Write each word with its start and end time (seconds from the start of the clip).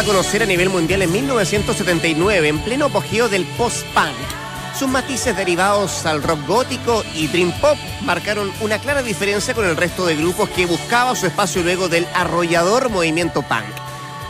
a 0.00 0.04
conocer 0.04 0.42
a 0.42 0.46
nivel 0.46 0.70
mundial 0.70 1.02
en 1.02 1.12
1979, 1.12 2.48
en 2.48 2.58
pleno 2.60 2.86
apogeo 2.86 3.28
del 3.28 3.44
post-punk. 3.58 4.16
Sus 4.78 4.88
matices 4.88 5.36
derivados 5.36 6.06
al 6.06 6.22
rock 6.22 6.38
gótico 6.46 7.04
y 7.14 7.26
dream 7.26 7.52
pop 7.60 7.76
marcaron 8.00 8.50
una 8.62 8.78
clara 8.78 9.02
diferencia 9.02 9.52
con 9.52 9.66
el 9.66 9.76
resto 9.76 10.06
de 10.06 10.16
grupos 10.16 10.48
que 10.50 10.64
buscaba 10.64 11.14
su 11.14 11.26
espacio 11.26 11.62
luego 11.62 11.90
del 11.90 12.06
arrollador 12.14 12.88
movimiento 12.88 13.42
punk. 13.42 13.66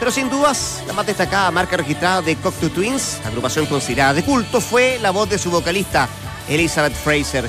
Pero 0.01 0.10
sin 0.10 0.29
dudas, 0.29 0.83
la 0.88 0.93
más 0.93 1.06
destacada 1.06 1.52
marca 1.52 1.77
registrada 1.77 2.21
de 2.21 2.34
Cocteau 2.34 2.71
Twins, 2.71 3.21
agrupación 3.24 3.66
considerada 3.66 4.15
de 4.15 4.24
culto, 4.24 4.60
fue 4.60 4.98
la 5.01 5.12
voz 5.12 5.30
de 5.30 5.38
su 5.38 5.52
vocalista, 5.52 6.09
Elizabeth 6.48 6.95
Fraser. 6.95 7.48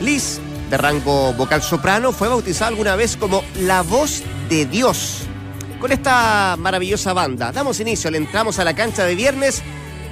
Liz, 0.00 0.40
de 0.70 0.78
rango 0.78 1.34
vocal 1.34 1.62
soprano, 1.62 2.12
fue 2.12 2.28
bautizada 2.28 2.68
alguna 2.68 2.96
vez 2.96 3.18
como 3.18 3.44
la 3.56 3.82
voz 3.82 4.22
de 4.48 4.64
Dios. 4.64 5.27
Con 5.80 5.92
esta 5.92 6.56
maravillosa 6.58 7.12
banda, 7.12 7.52
damos 7.52 7.78
inicio, 7.78 8.10
le 8.10 8.18
entramos 8.18 8.58
a 8.58 8.64
la 8.64 8.74
cancha 8.74 9.04
de 9.04 9.14
viernes 9.14 9.62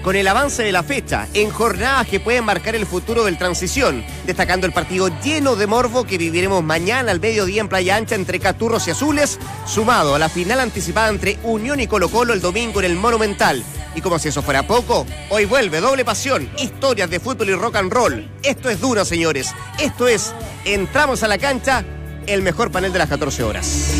con 0.04 0.14
el 0.14 0.28
avance 0.28 0.62
de 0.62 0.70
la 0.70 0.84
fecha, 0.84 1.26
en 1.34 1.50
jornadas 1.50 2.06
que 2.06 2.20
pueden 2.20 2.44
marcar 2.44 2.76
el 2.76 2.86
futuro 2.86 3.24
del 3.24 3.36
transición, 3.36 4.04
destacando 4.24 4.68
el 4.68 4.72
partido 4.72 5.08
lleno 5.24 5.56
de 5.56 5.66
morbo 5.66 6.04
que 6.04 6.18
viviremos 6.18 6.62
mañana 6.62 7.10
al 7.10 7.18
mediodía 7.18 7.60
en 7.60 7.68
Playa 7.68 7.96
Ancha 7.96 8.14
entre 8.14 8.38
Caturros 8.38 8.86
y 8.86 8.92
Azules, 8.92 9.40
sumado 9.66 10.14
a 10.14 10.20
la 10.20 10.28
final 10.28 10.60
anticipada 10.60 11.08
entre 11.08 11.36
Unión 11.42 11.80
y 11.80 11.88
Colo 11.88 12.08
Colo 12.08 12.32
el 12.32 12.40
domingo 12.40 12.78
en 12.78 12.86
el 12.86 12.94
Monumental. 12.94 13.64
Y 13.96 14.00
como 14.00 14.20
si 14.20 14.28
eso 14.28 14.42
fuera 14.42 14.64
poco, 14.64 15.04
hoy 15.30 15.46
vuelve 15.46 15.80
doble 15.80 16.04
pasión, 16.04 16.48
historias 16.58 17.10
de 17.10 17.18
fútbol 17.18 17.48
y 17.48 17.54
rock 17.54 17.74
and 17.74 17.92
roll. 17.92 18.30
Esto 18.44 18.70
es 18.70 18.80
duro, 18.80 19.04
señores. 19.04 19.52
Esto 19.80 20.06
es 20.06 20.32
Entramos 20.64 21.24
a 21.24 21.28
la 21.28 21.38
cancha, 21.38 21.84
el 22.28 22.42
mejor 22.42 22.70
panel 22.70 22.92
de 22.92 23.00
las 23.00 23.08
14 23.08 23.42
horas. 23.42 23.90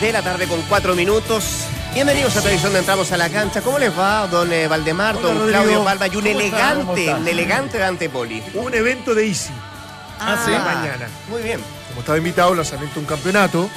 De 0.00 0.12
la 0.12 0.22
tarde 0.22 0.46
con 0.46 0.60
cuatro 0.62 0.94
minutos. 0.94 1.64
Bienvenidos 1.94 2.36
a 2.36 2.40
Televisión 2.42 2.72
de 2.72 2.80
Entramos 2.80 3.10
a 3.12 3.16
la 3.16 3.28
Cancha. 3.28 3.60
¿Cómo 3.62 3.78
les 3.78 3.96
va, 3.98 4.26
don 4.28 4.52
eh, 4.52 4.68
Valdemar, 4.68 5.16
Hola, 5.16 5.28
don 5.28 5.38
Rodrigo. 5.38 5.58
Claudio 5.62 5.84
Balba 5.84 6.06
y 6.06 6.16
un 6.16 6.24
¿Cómo 6.24 6.40
está? 6.40 6.74
¿Cómo 6.74 6.92
elegante, 6.94 7.04
está? 7.06 7.16
un 7.16 7.28
elegante 7.28 7.78
Dante 7.78 8.08
Poli? 8.10 8.42
Un 8.54 8.74
evento 8.74 9.14
de 9.14 9.26
Easy. 9.26 9.50
Ah, 10.20 10.40
sí. 10.44 10.50
mañana. 10.52 11.08
Muy 11.28 11.42
bien. 11.42 11.60
Como 11.88 12.00
estaba 12.00 12.18
invitado, 12.18 12.54
lanzamiento 12.54 12.94
de 12.94 13.00
un 13.00 13.06
campeonato 13.06 13.68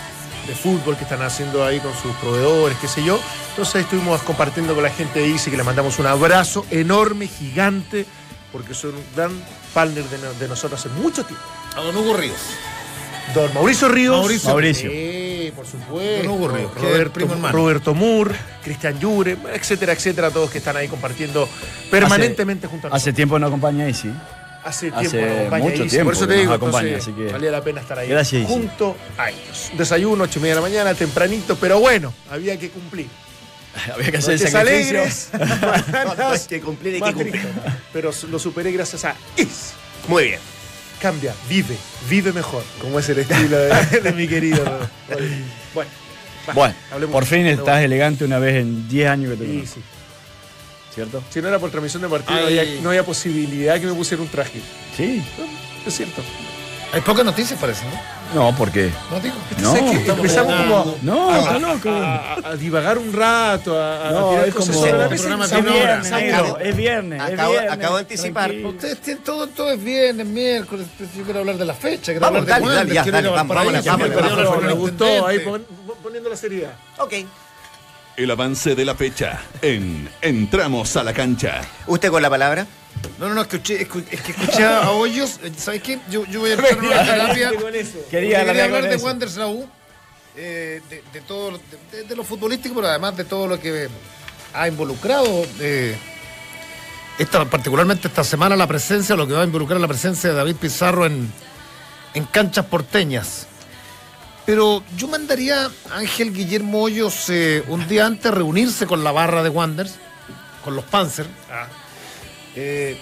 de 0.47 0.55
fútbol 0.55 0.97
que 0.97 1.03
están 1.03 1.21
haciendo 1.21 1.63
ahí 1.65 1.79
con 1.79 1.93
sus 1.99 2.13
proveedores, 2.17 2.77
qué 2.79 2.87
sé 2.87 3.03
yo. 3.03 3.19
Entonces 3.51 3.83
estuvimos 3.83 4.21
compartiendo 4.23 4.73
con 4.73 4.83
la 4.83 4.89
gente 4.89 5.19
de 5.19 5.29
Easy, 5.31 5.49
que 5.51 5.57
le 5.57 5.63
mandamos 5.63 5.97
un 5.99 6.07
abrazo 6.07 6.65
enorme, 6.71 7.27
gigante, 7.27 8.05
porque 8.51 8.73
son 8.73 8.95
un 8.95 9.03
gran 9.15 9.31
partner 9.73 10.03
de, 10.05 10.17
no- 10.17 10.33
de 10.33 10.47
nosotros 10.47 10.79
hace 10.79 10.89
mucho 10.89 11.23
tiempo. 11.23 11.43
A 11.75 11.81
don 11.81 11.95
Hugo 11.95 12.15
Ríos. 12.15 12.37
Don 13.35 13.53
Mauricio 13.53 13.87
Ríos. 13.87 14.17
Mauricio. 14.17 14.49
Mauricio. 14.49 14.91
Sí, 15.41 15.51
por 15.55 15.65
supuesto. 15.65 16.01
Es 16.01 16.19
el 16.21 16.27
Roberto. 16.27 17.51
Roberto 17.51 17.93
Moore, 17.93 18.35
Cristian 18.63 18.99
Llure, 18.99 19.37
etcétera, 19.53 19.93
etcétera, 19.93 20.29
todos 20.31 20.49
que 20.51 20.59
están 20.59 20.77
ahí 20.77 20.87
compartiendo 20.87 21.47
permanentemente 21.89 22.67
junto 22.67 22.87
a 22.87 22.89
nosotros. 22.89 23.01
Hace 23.01 23.13
tiempo 23.13 23.39
no 23.39 23.47
acompaña 23.47 23.85
ahí, 23.85 23.93
sí. 23.93 24.11
Hace 24.63 24.89
Hace 24.89 25.09
tiempo 25.09 25.17
nos 25.27 25.37
acompaña 25.39 25.63
mucho 25.63 25.85
tiempo 25.87 26.05
Por 26.05 26.13
eso 26.13 26.27
te 26.27 26.33
que 26.35 26.39
digo, 26.41 26.53
acompaña, 26.53 26.87
entonces, 26.89 27.13
así 27.13 27.25
que- 27.25 27.31
valía 27.33 27.51
la 27.51 27.63
pena 27.63 27.81
estar 27.81 27.97
ahí. 27.97 28.09
Gracias. 28.09 28.47
Junto 28.47 28.95
a 29.17 29.29
ellos. 29.31 29.71
Desayuno, 29.77 30.23
ocho 30.25 30.37
y 30.37 30.41
media 30.43 30.55
de 30.55 30.61
la 30.61 30.67
mañana, 30.67 30.93
tempranito, 30.93 31.55
pero 31.55 31.79
bueno, 31.79 32.13
había 32.29 32.57
que 32.59 32.69
cumplir. 32.69 33.07
Había 33.95 34.11
que 34.11 34.17
hacer 34.17 34.37
sacrificio. 34.37 34.59
alegres, 34.59 35.29
No, 36.05 36.15
no, 36.15 36.29
hay 36.31 36.39
que 36.47 36.59
cumplir, 36.59 36.95
hay 36.95 37.01
que 37.01 37.13
cumplir. 37.13 37.47
Pero 37.93 38.11
lo 38.29 38.37
superé 38.37 38.71
gracias 38.73 39.05
a 39.05 39.15
Is. 39.37 39.71
Muy 40.09 40.25
bien. 40.25 40.39
Cambia, 41.01 41.33
vive, 41.49 41.75
vive 42.07 42.31
mejor, 42.31 42.63
como 42.79 42.99
es 42.99 43.09
el 43.09 43.19
estilo 43.19 43.57
de, 43.57 44.01
de 44.03 44.11
mi 44.13 44.27
querido. 44.27 44.63
Bueno, 45.73 45.89
va, 46.47 46.53
Bueno, 46.53 46.75
hablemos 46.91 47.13
por 47.13 47.25
fin 47.25 47.47
estás 47.47 47.81
elegante 47.83 48.23
una 48.23 48.37
vez 48.37 48.57
en 48.57 48.87
10 48.87 49.09
años 49.09 49.31
que 49.31 49.37
te 49.37 49.45
Sí, 49.45 49.65
sí. 49.65 49.81
¿cierto? 50.93 51.23
Si 51.31 51.41
no 51.41 51.47
era 51.47 51.57
por 51.57 51.71
transmisión 51.71 52.03
de 52.03 52.09
partido, 52.09 52.39
no 52.39 52.45
Ay. 52.47 52.59
había, 52.59 52.81
no 52.81 52.89
había 52.89 53.03
posibilidad 53.03 53.79
que 53.79 53.87
me 53.87 53.93
pusiera 53.93 54.21
un 54.21 54.29
traje. 54.29 54.59
Sí. 54.95 55.23
Es 55.87 55.95
cierto. 55.97 56.21
Hay 56.93 56.99
pocas 57.01 57.23
noticias, 57.23 57.57
parece, 57.59 57.85
¿no? 57.85 58.41
No, 58.51 58.57
¿por 58.57 58.69
qué? 58.71 58.91
No 59.09 59.19
digo. 59.19 59.35
No, 59.59 59.75
empezamos 59.77 60.53
como 60.55 60.79
a, 60.79 60.85
no, 61.01 61.35
está 61.37 61.59
loco. 61.59 61.89
a, 61.89 62.33
a- 62.33 62.47
a 62.49 62.55
divagar 62.55 62.97
un 62.97 63.13
rato, 63.13 63.77
a, 63.81 64.09
a 64.09 64.11
No, 64.11 64.29
tirar 64.31 64.47
es 64.49 64.53
cosas 64.55 64.75
como- 64.75 64.85
abra, 64.87 65.07
hora. 65.07 65.17
se 66.03 66.13
abra. 66.13 66.37
Acabo- 66.37 66.57
es 66.59 66.75
viernes, 66.75 67.21
es 67.21 67.33
acabo- 67.33 67.51
viernes. 67.51 67.71
acabo 67.71 67.95
de 67.95 68.01
anticipar. 68.01 68.43
tranquilo. 68.45 68.69
Ustedes 68.69 68.99
tienen 69.01 69.23
todo, 69.23 69.47
todo 69.47 69.71
es 69.71 69.83
viernes, 69.83 70.25
miércoles. 70.27 70.87
pues, 70.97 71.13
Yo 71.15 71.23
quiero 71.23 71.39
hablar 71.39 71.57
de 71.57 71.65
la 71.65 71.73
fecha, 71.73 72.05
quiero 72.11 72.19
Vamos, 72.21 72.41
hablar 72.41 72.61
de 72.61 72.67
dale, 72.75 72.93
ya, 72.93 73.03
dale, 73.05 73.27
a 73.27 73.31
vamos, 73.31 73.51
a 73.57 73.59
vámonos, 73.59 73.85
Valparaíso, 73.85 74.61
me 74.61 74.73
gustó, 74.73 75.27
ahí 75.27 75.39
poniendo 76.03 76.29
la 76.29 76.35
seriedad. 76.35 76.73
Ok. 76.99 77.13
El 78.17 78.29
avance 78.31 78.75
de 78.75 78.85
la 78.85 78.95
fecha 78.95 79.39
en 79.61 80.09
Entramos 80.21 80.95
a 80.97 81.03
la 81.03 81.13
cancha. 81.13 81.61
¿Usted 81.87 82.09
con 82.09 82.21
la 82.21 82.29
palabra? 82.29 82.65
No, 83.19 83.29
no, 83.29 83.35
no, 83.35 83.41
escuché, 83.41 83.87
escu- 83.87 84.03
es 84.09 84.21
que 84.21 84.31
escuché 84.31 84.65
a 84.65 84.89
Hoyos. 84.91 85.39
eh, 85.43 85.51
¿Sabes 85.57 85.81
qué? 85.83 85.99
Yo, 86.09 86.25
yo 86.25 86.39
voy 86.41 86.51
a 86.51 86.53
empezar 86.53 86.77
una 86.79 87.03
terapia. 87.05 87.49
Quería 88.09 88.39
hablar 88.41 88.83
de. 88.83 88.89
Wanderers 89.03 89.35
la 89.37 89.47
U, 89.47 89.69
eh, 90.35 90.81
de, 90.89 91.03
de 91.13 91.21
todo, 91.21 91.51
lo- 91.51 91.61
de, 91.91 92.03
de 92.03 92.15
lo 92.15 92.23
futbolístico, 92.23 92.75
pero 92.75 92.87
además 92.87 93.15
de 93.17 93.25
todo 93.25 93.47
lo 93.47 93.59
que 93.59 93.89
ha 94.53 94.67
involucrado, 94.67 95.45
eh, 95.59 95.95
esta, 97.19 97.45
particularmente 97.45 98.07
esta 98.07 98.23
semana, 98.23 98.55
la 98.55 98.67
presencia, 98.67 99.15
lo 99.15 99.27
que 99.27 99.33
va 99.33 99.41
a 99.41 99.45
involucrar 99.45 99.79
la 99.79 99.87
presencia 99.87 100.29
de 100.31 100.35
David 100.35 100.55
Pizarro 100.55 101.05
en, 101.05 101.31
en 102.13 102.25
canchas 102.25 102.65
porteñas. 102.65 103.47
Pero 104.45 104.83
yo 104.97 105.07
mandaría 105.07 105.65
a 105.91 105.97
Ángel 105.97 106.33
Guillermo 106.33 106.81
Hoyos 106.81 107.29
eh, 107.29 107.63
un 107.67 107.87
día 107.87 108.07
antes 108.07 108.25
a 108.25 108.31
reunirse 108.31 108.87
con 108.87 109.03
la 109.03 109.11
barra 109.11 109.43
de 109.43 109.49
Wanderers, 109.49 109.95
con 110.63 110.75
los 110.75 110.83
Panzer, 110.85 111.27
eh, 112.55 112.97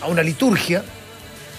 a 0.00 0.06
una 0.08 0.22
liturgia 0.22 0.82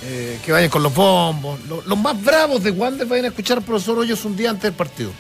eh, 0.04 0.40
que 0.44 0.52
vayan 0.52 0.70
con 0.70 0.82
los 0.84 0.94
bombos. 0.94 1.60
Lo- 1.68 1.82
los 1.84 1.98
más 1.98 2.22
bravos 2.22 2.64
de 2.64 2.72
Wander 2.72 3.08
vayan 3.08 3.26
a 3.26 3.28
escuchar 3.30 3.60
al 3.60 3.64
profesor 3.64 4.00
Hoyos 4.00 4.26
un 4.26 4.36
día 4.36 4.50
antes 4.50 4.64
del 4.64 4.74
partido. 4.74 5.12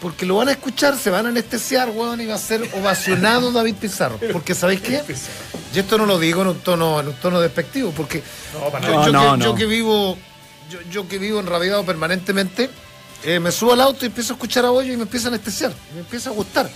Porque 0.00 0.24
lo 0.26 0.36
van 0.36 0.48
a 0.48 0.52
escuchar, 0.52 0.96
se 0.96 1.10
van 1.10 1.26
a 1.26 1.28
anestesiar, 1.30 1.90
weón, 1.90 2.20
y 2.20 2.26
va 2.26 2.36
a 2.36 2.38
ser 2.38 2.62
ovacionado 2.74 3.50
David 3.52 3.74
Pizarro. 3.76 4.18
Porque, 4.32 4.54
¿sabéis 4.54 4.80
qué? 4.80 5.02
Y 5.74 5.78
esto 5.78 5.98
no 5.98 6.06
lo 6.06 6.18
digo 6.18 6.42
en 6.42 6.48
un 6.48 6.58
tono, 6.60 7.00
en 7.00 7.08
un 7.08 7.14
tono 7.14 7.40
despectivo, 7.40 7.92
porque 7.96 8.22
No, 8.54 8.70
para 8.70 8.86
yo, 8.86 8.94
nada. 8.94 9.06
yo 9.06 9.12
No, 9.12 9.20
que, 9.32 9.38
no, 9.38 9.44
yo 9.44 9.54
que 9.56 9.66
vivo, 9.66 10.16
yo, 10.70 10.78
yo 10.90 11.08
que 11.08 11.18
vivo 11.18 11.40
enrabiado 11.40 11.84
permanentemente, 11.84 12.70
eh, 13.24 13.40
me 13.40 13.50
subo 13.50 13.72
al 13.72 13.80
auto 13.80 14.04
y 14.04 14.06
empiezo 14.06 14.32
a 14.32 14.36
escuchar 14.36 14.64
a 14.64 14.70
Hoyos 14.70 14.94
y 14.94 14.96
me 14.96 15.02
empieza 15.02 15.26
a 15.26 15.30
anestesiar. 15.30 15.72
Me 15.94 16.00
empieza 16.00 16.30
a 16.30 16.32
gustar. 16.32 16.70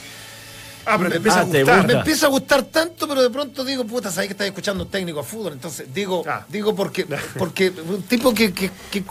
Ah, 0.84 0.96
pero 0.98 1.10
te 1.10 1.16
empieza 1.16 1.38
Ah, 1.38 1.42
a 1.42 1.46
te 1.46 1.58
gustar. 1.62 1.76
gusta. 1.78 1.92
Me 1.92 1.98
empieza 2.00 2.26
a 2.26 2.28
gustar 2.28 2.62
tanto, 2.64 3.06
pero 3.08 3.22
de 3.22 3.30
pronto 3.30 3.64
digo, 3.64 3.84
puta, 3.84 4.10
sabes 4.10 4.28
que 4.28 4.32
estás 4.32 4.46
escuchando 4.48 4.84
un 4.84 4.90
técnico 4.90 5.20
de 5.22 5.26
fútbol. 5.28 5.52
Entonces 5.52 5.86
digo, 5.94 6.24
Ah. 6.26 6.44
digo 6.48 6.74
porque, 6.74 7.06
porque 7.38 7.70
un 7.70 8.02
tipo 8.02 8.34
que, 8.34 8.52
que, 8.52 8.70
que, 8.90 9.04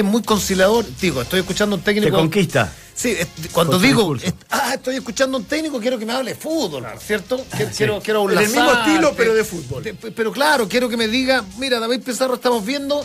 es 0.00 0.04
muy 0.04 0.22
conciliador, 0.22 0.84
digo, 1.00 1.22
estoy 1.22 1.40
escuchando 1.40 1.76
un 1.76 1.82
Te 1.82 1.92
técnico. 1.94 2.16
conquista. 2.16 2.72
Sí, 2.94 3.14
cuando 3.52 3.78
digo, 3.78 4.16
ah, 4.50 4.72
estoy 4.74 4.96
escuchando 4.96 5.36
un 5.36 5.44
técnico, 5.44 5.78
quiero 5.80 5.98
que 5.98 6.06
me 6.06 6.14
hable 6.14 6.30
de 6.32 6.36
fútbol, 6.40 6.86
¿cierto? 6.98 7.44
Que- 7.56 7.66
Quiero, 7.66 8.00
quiero 8.00 8.22
un 8.22 8.32
En 8.32 8.38
el 8.38 8.46
mismo 8.48 8.72
estilo, 8.72 9.12
pero 9.14 9.34
de 9.34 9.44
fútbol. 9.44 9.82
pero 10.14 10.32
claro, 10.32 10.66
quiero 10.66 10.88
que 10.88 10.96
me 10.96 11.06
diga, 11.06 11.44
mira, 11.58 11.78
David 11.78 12.00
Pizarro 12.02 12.36
estamos 12.36 12.64
viendo. 12.64 13.04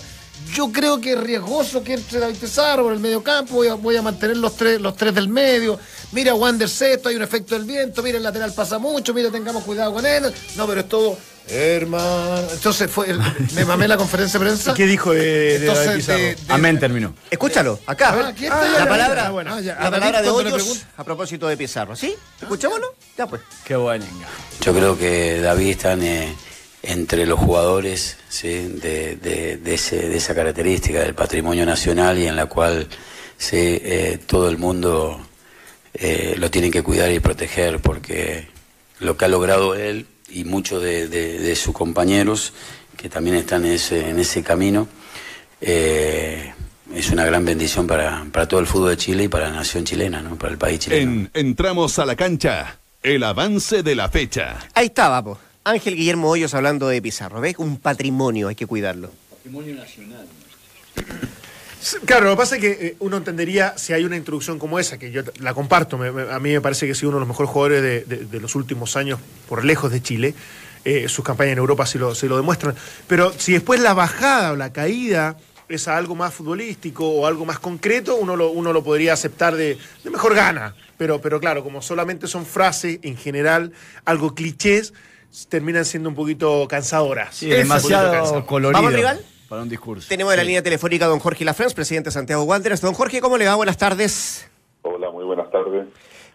Yo 0.53 0.71
creo 0.71 1.00
que 1.00 1.13
es 1.13 1.19
riesgoso 1.19 1.83
que 1.83 1.94
entre 1.94 2.19
David 2.19 2.36
Pizarro 2.36 2.83
por 2.83 2.94
el 2.94 3.00
medio 3.00 3.24
campo, 3.24 3.56
voy 3.56 3.68
a, 3.68 3.75
voy 3.75 3.95
a 3.95 4.01
mantener 4.01 4.38
los 4.38 4.56
tres, 4.57 4.81
los 4.81 4.95
tres 4.95 5.13
del 5.15 5.27
medio. 5.30 5.80
Mira, 6.12 6.33
Wander 6.33 6.68
Sesto, 6.68 7.09
hay 7.09 7.15
un 7.15 7.21
efecto 7.21 7.56
del 7.56 7.63
viento, 7.65 8.03
mira, 8.03 8.18
el 8.18 8.24
lateral 8.24 8.51
pasa 8.53 8.77
mucho, 8.77 9.13
mira, 9.13 9.31
tengamos 9.31 9.63
cuidado 9.63 9.94
con 9.94 10.06
él. 10.06 10.33
No, 10.57 10.68
pero 10.68 10.81
es 10.81 10.89
todo, 10.89 11.18
hermano. 11.48 12.48
Entonces 12.51 12.92
fue, 12.92 13.12
el- 13.12 13.19
me 13.56 13.63
mamé 13.65 13.88
la 13.88 13.95
conferencia 13.98 14.39
de 14.39 14.45
prensa. 14.45 14.74
¿Qué 14.74 14.86
dijo 14.86 15.13
de, 15.13 15.19
de 15.21 15.56
Entonces, 15.57 15.86
David 15.86 15.98
Pizarro? 16.00 16.19
de- 16.19 16.36
de- 16.36 16.53
Amén 16.53 16.80
terminó. 16.80 17.15
Escúchalo, 17.30 17.80
acá. 17.86 18.09
Ah, 18.13 18.27
aquí 18.27 18.44
está, 18.45 18.62
Ah, 18.62 18.69
ya, 18.74 18.80
la 18.80 18.89
palabra, 18.89 19.30
bueno. 19.31 19.56
Ah, 19.56 19.62
ya. 19.62 19.75
la 19.81 19.92
palabra 19.92 20.21
de 20.21 20.30
Hoyos 20.30 20.81
a 20.98 21.03
propósito 21.06 21.48
de 21.48 21.56
Pizarro. 21.56 21.95
¿Sí? 21.95 22.13
¿Escuchámoslo? 22.42 22.94
Ya 23.18 23.25
pues. 23.27 23.42
Qué 23.63 23.75
buen 23.77 24.01
engaño. 24.01 24.27
Yo 24.62 24.74
creo 24.74 24.98
que 24.98 25.39
David 25.39 25.69
está 25.71 25.94
en, 25.94 26.03
eh, 26.03 26.36
entre 26.83 27.25
los 27.25 27.39
jugadores 27.39 28.17
¿sí? 28.29 28.47
de, 28.49 29.15
de- 29.17 29.57
de 29.57 29.73
ese- 29.73 30.09
de 30.09 30.17
esa 30.17 30.33
característica 30.33 30.99
del 31.01 31.13
patrimonio 31.13 31.65
nacional 31.65 32.17
y 32.17 32.25
en 32.27 32.35
la 32.35 32.47
cual 32.47 32.87
¿sí? 33.37 33.55
eh, 33.57 34.19
todo 34.25 34.49
el 34.49 34.57
mundo 34.57 35.19
eh, 35.93 36.35
lo 36.37 36.49
tiene 36.49 36.71
que 36.71 36.81
cuidar 36.81 37.11
y 37.11 37.19
proteger 37.19 37.79
porque 37.79 38.47
lo 38.99 39.15
que 39.17 39.25
ha 39.25 39.27
logrado 39.27 39.75
él 39.75 40.07
y 40.29 40.43
muchos 40.43 40.81
de, 40.81 41.07
de- 41.07 41.39
de 41.39 41.55
sus 41.55 41.73
compañeros 41.73 42.53
que 42.97 43.09
también 43.09 43.35
están 43.35 43.65
en 43.65 43.73
ese, 43.73 44.09
en 44.09 44.19
ese 44.19 44.41
camino. 44.43 44.87
Eh, 45.59 46.53
es 46.95 47.09
una 47.11 47.25
gran 47.25 47.45
bendición 47.45 47.87
para, 47.87 48.25
para 48.31 48.47
todo 48.47 48.59
el 48.59 48.67
fútbol 48.67 48.89
de 48.91 48.97
Chile 48.97 49.23
y 49.23 49.27
para 49.27 49.49
la 49.49 49.55
nación 49.57 49.83
chilena, 49.85 50.21
¿no? 50.21 50.35
para 50.37 50.51
el 50.51 50.57
país 50.57 50.79
chileno. 50.79 51.11
En 51.11 51.31
Entramos 51.33 51.97
a 51.99 52.05
la 52.05 52.15
cancha. 52.15 52.77
El 53.03 53.23
avance 53.23 53.81
de 53.81 53.95
la 53.95 54.09
fecha. 54.09 54.59
Ahí 54.75 54.87
estaba, 54.87 55.23
po. 55.23 55.37
Ángel 55.63 55.95
Guillermo 55.95 56.29
Hoyos 56.29 56.53
hablando 56.53 56.87
de 56.87 57.01
Pizarro. 57.01 57.41
¿Ves? 57.41 57.55
Un 57.57 57.77
patrimonio, 57.77 58.47
hay 58.47 58.55
que 58.55 58.65
cuidarlo. 58.65 59.11
Sí, 61.79 61.97
Claro, 62.05 62.25
lo 62.25 62.31
que 62.31 62.37
pasa 62.37 62.55
es 62.55 62.61
que 62.61 62.71
eh, 62.71 62.95
uno 62.99 63.17
entendería 63.17 63.75
si 63.77 63.93
hay 63.93 64.03
una 64.05 64.15
introducción 64.15 64.59
como 64.59 64.77
esa, 64.79 64.97
que 64.99 65.11
yo 65.11 65.23
la 65.39 65.53
comparto, 65.53 65.97
me- 65.97 66.11
me- 66.11 66.31
a 66.31 66.39
mí 66.39 66.51
me 66.51 66.61
parece 66.61 66.85
que 66.85 66.91
ha 66.91 66.95
sido 66.95 67.09
uno 67.09 67.17
de 67.17 67.21
los 67.21 67.27
mejores 67.27 67.49
jugadores 67.49 67.81
de, 67.81 68.01
de- 68.17 68.25
de 68.25 68.39
los 68.39 68.53
últimos 68.55 68.95
años, 68.95 69.19
por 69.49 69.65
lejos 69.65 69.91
de 69.91 70.01
Chile. 70.01 70.35
Eh, 70.85 71.07
sus 71.09 71.23
campañas 71.25 71.53
en 71.53 71.57
Europa 71.59 71.85
sí 71.85 71.97
lo, 71.97 72.13
sí 72.15 72.27
lo 72.27 72.37
demuestran. 72.37 72.75
Pero 73.07 73.33
si 73.37 73.53
después 73.53 73.79
la 73.79 73.93
bajada 73.93 74.51
o 74.51 74.55
la 74.55 74.71
caída 74.73 75.37
es 75.69 75.87
a 75.87 75.97
algo 75.97 76.15
más 76.15 76.33
futbolístico 76.33 77.07
o 77.07 77.25
algo 77.27 77.45
más 77.45 77.59
concreto, 77.59 78.15
uno 78.15 78.35
lo, 78.35 78.51
uno 78.51 78.73
lo 78.73 78.83
podría 78.83 79.13
aceptar 79.13 79.55
de, 79.55 79.77
de 80.03 80.09
mejor 80.09 80.35
gana. 80.35 80.75
Pero, 80.97 81.19
pero 81.21 81.39
claro, 81.39 81.63
como 81.63 81.81
solamente 81.81 82.27
son 82.27 82.45
frases 82.45 82.99
en 83.03 83.15
general, 83.17 83.71
algo 84.05 84.35
clichés, 84.35 84.93
terminan 85.49 85.85
siendo 85.85 86.09
un 86.09 86.15
poquito 86.15 86.67
cansadoras. 86.67 87.35
Sí, 87.35 87.51
Es 87.51 87.57
demasiado 87.59 88.11
cansado. 88.11 88.45
colorido. 88.45 88.81
¿Vamos, 88.81 88.93
rival? 88.93 89.21
Para 89.47 89.63
un 89.63 89.69
discurso. 89.69 90.07
Tenemos 90.07 90.33
en 90.33 90.37
la 90.37 90.43
línea 90.43 90.63
telefónica 90.63 91.05
a 91.05 91.07
don 91.09 91.19
Jorge 91.19 91.43
Lafrance, 91.45 91.75
presidente 91.75 92.09
de 92.09 92.13
Santiago 92.13 92.43
Wanderers. 92.43 92.81
Don 92.81 92.93
Jorge, 92.93 93.19
¿cómo 93.21 93.37
le 93.37 93.45
va? 93.45 93.55
Buenas 93.55 93.77
tardes. 93.77 94.47
Hola, 94.83 95.11
muy 95.11 95.25
buenas 95.25 95.49
tardes. 95.51 95.87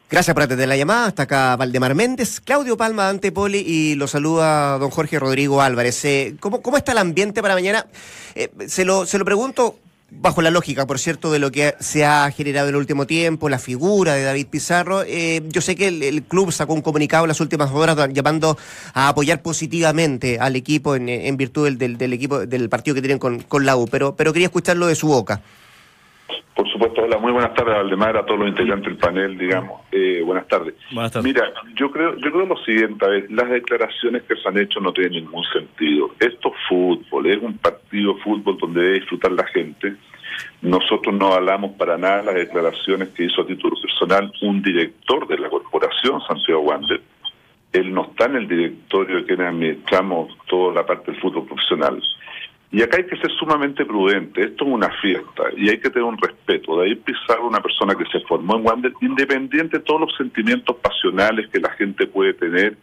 Gracias 0.09 0.35
por 0.35 0.43
atender 0.45 0.69
la 0.69 0.77
llamada. 0.77 1.07
Hasta 1.07 1.25
acá 1.25 1.57
Valdemar 1.57 1.95
Méndez, 1.95 2.41
Claudio 2.41 2.77
Palma, 2.77 3.05
Dante 3.07 3.33
Poli 3.33 3.59
y 3.59 3.95
lo 3.97 4.07
saluda 4.07 4.79
don 4.79 4.91
Jorge 4.91 5.19
Rodrigo 5.19 5.61
Álvarez. 5.63 6.05
Eh, 6.05 6.37
¿cómo, 6.39 6.63
¿Cómo 6.63 6.77
está 6.77 6.93
el 6.93 6.99
ambiente 6.99 7.43
para 7.43 7.55
mañana? 7.55 7.87
Eh, 8.35 8.51
se, 8.69 8.85
lo, 8.85 9.05
se 9.05 9.19
lo 9.19 9.25
pregunto 9.25 9.79
bajo 10.11 10.41
la 10.41 10.51
lógica, 10.51 10.87
por 10.87 10.99
cierto, 10.99 11.33
de 11.33 11.39
lo 11.39 11.51
que 11.51 11.75
se 11.81 12.05
ha 12.05 12.31
generado 12.31 12.69
en 12.69 12.75
el 12.75 12.79
último 12.81 13.07
tiempo, 13.07 13.49
la 13.49 13.59
figura 13.59 14.15
de 14.15 14.23
David 14.23 14.47
Pizarro. 14.47 15.03
Eh, 15.03 15.43
yo 15.49 15.61
sé 15.61 15.75
que 15.75 15.89
el, 15.89 16.23
club 16.23 16.53
sacó 16.53 16.75
un 16.75 16.83
comunicado 16.83 17.25
en 17.25 17.29
las 17.29 17.41
últimas 17.41 17.71
horas 17.73 17.97
llamando 18.13 18.57
a 18.95 19.09
apoyar 19.09 19.43
positivamente 19.43 20.39
al 20.39 20.55
equipo 20.57 20.95
en, 20.97 21.37
virtud 21.37 21.65
del, 21.65 21.79
del- 21.79 21.99
del 21.99 22.13
equipo 22.13 22.47
del 22.47 22.69
partido 22.69 22.95
que 22.95 23.03
tienen 23.03 23.19
con, 23.19 23.41
con 23.41 23.67
la 23.67 23.77
U, 23.77 23.89
pero, 23.89 24.15
pero 24.15 24.33
quería 24.33 24.47
escucharlo 24.47 24.87
de 24.87 24.95
su 24.95 25.09
boca. 25.09 25.43
Por 26.57 26.67
supuesto, 26.73 27.03
hola, 27.03 27.19
muy 27.19 27.33
buenas 27.33 27.53
tardes, 27.53 27.75
Valdemar, 27.75 28.17
a 28.17 28.25
todos 28.25 28.41
los 28.41 28.49
integrantes 28.49 28.87
del 28.87 28.97
panel, 28.97 29.37
digamos. 29.37 29.83
Eh, 29.93 30.23
buenas 30.25 30.49
tardes. 30.49 30.75
Buenas 30.91 31.13
tardes. 31.13 31.31
Mira, 31.31 31.53
yo 31.75 31.91
creo, 31.91 32.17
yo 32.17 32.33
creo 32.33 32.47
lo 32.47 32.57
siguiente, 32.65 33.05
a 33.05 33.09
ver, 33.09 33.31
las 33.31 33.51
declaraciones 33.51 34.23
que 34.23 34.37
se 34.37 34.49
han 34.49 34.59
hecho 34.59 34.81
no 34.81 34.91
tienen 34.91 35.25
ningún 35.25 35.45
sentido. 35.53 36.13
Esto 36.19 36.49
es 36.49 36.55
fútbol, 36.67 37.27
es 37.27 37.43
un 37.43 37.59
partido 37.59 38.15
de 38.15 38.23
fútbol 38.23 38.57
donde 38.57 38.81
debe 38.81 38.95
disfrutar 39.01 39.33
la 39.33 39.47
gente. 39.49 39.97
Nosotros 40.63 41.15
no 41.15 41.35
hablamos 41.35 41.73
para 41.73 41.99
nada 41.99 42.23
las 42.23 42.35
declaraciones 42.37 43.11
que 43.11 43.25
hizo 43.25 43.43
a 43.43 43.47
título 43.47 43.77
personal 43.79 44.33
un 44.41 44.63
director 44.63 45.29
de 45.29 45.37
la 45.37 45.51
corporación, 45.51 46.23
Santiago 46.27 46.63
Wander. 46.63 47.03
Él 47.75 47.93
no 47.93 48.05
está 48.05 48.25
en 48.25 48.37
el 48.37 48.49
directorio 48.49 49.17
de 49.17 49.25
quienes 49.27 49.49
administramos 49.49 50.35
toda 50.47 50.73
la 50.73 50.87
parte 50.87 51.11
del 51.13 51.21
fútbol 51.21 51.45
profesional. 51.45 52.03
Y 52.73 52.83
acá 52.83 52.97
hay 52.99 53.07
que 53.07 53.17
ser 53.17 53.31
sumamente 53.33 53.85
prudente. 53.85 54.43
Esto 54.43 54.65
es 54.65 54.71
una 54.71 54.91
fiesta 55.01 55.45
y 55.57 55.71
hay 55.71 55.79
que 55.79 55.91
tener 55.91 56.05
un 56.05 56.19
respeto. 56.19 56.77
David 56.77 56.99
Pizarro, 57.05 57.47
una 57.47 57.61
persona 57.61 57.95
que 57.95 58.05
se 58.07 58.21
formó 58.27 58.57
en 58.57 58.67
Wander, 58.67 58.93
independiente 59.01 59.79
de 59.79 59.85
todos 59.85 60.01
los 60.01 60.17
sentimientos 60.17 60.77
pasionales 60.77 61.49
que 61.49 61.61
la 61.61 61.71
gente 61.71 62.07
puede 62.07 62.35
tener 62.35 62.77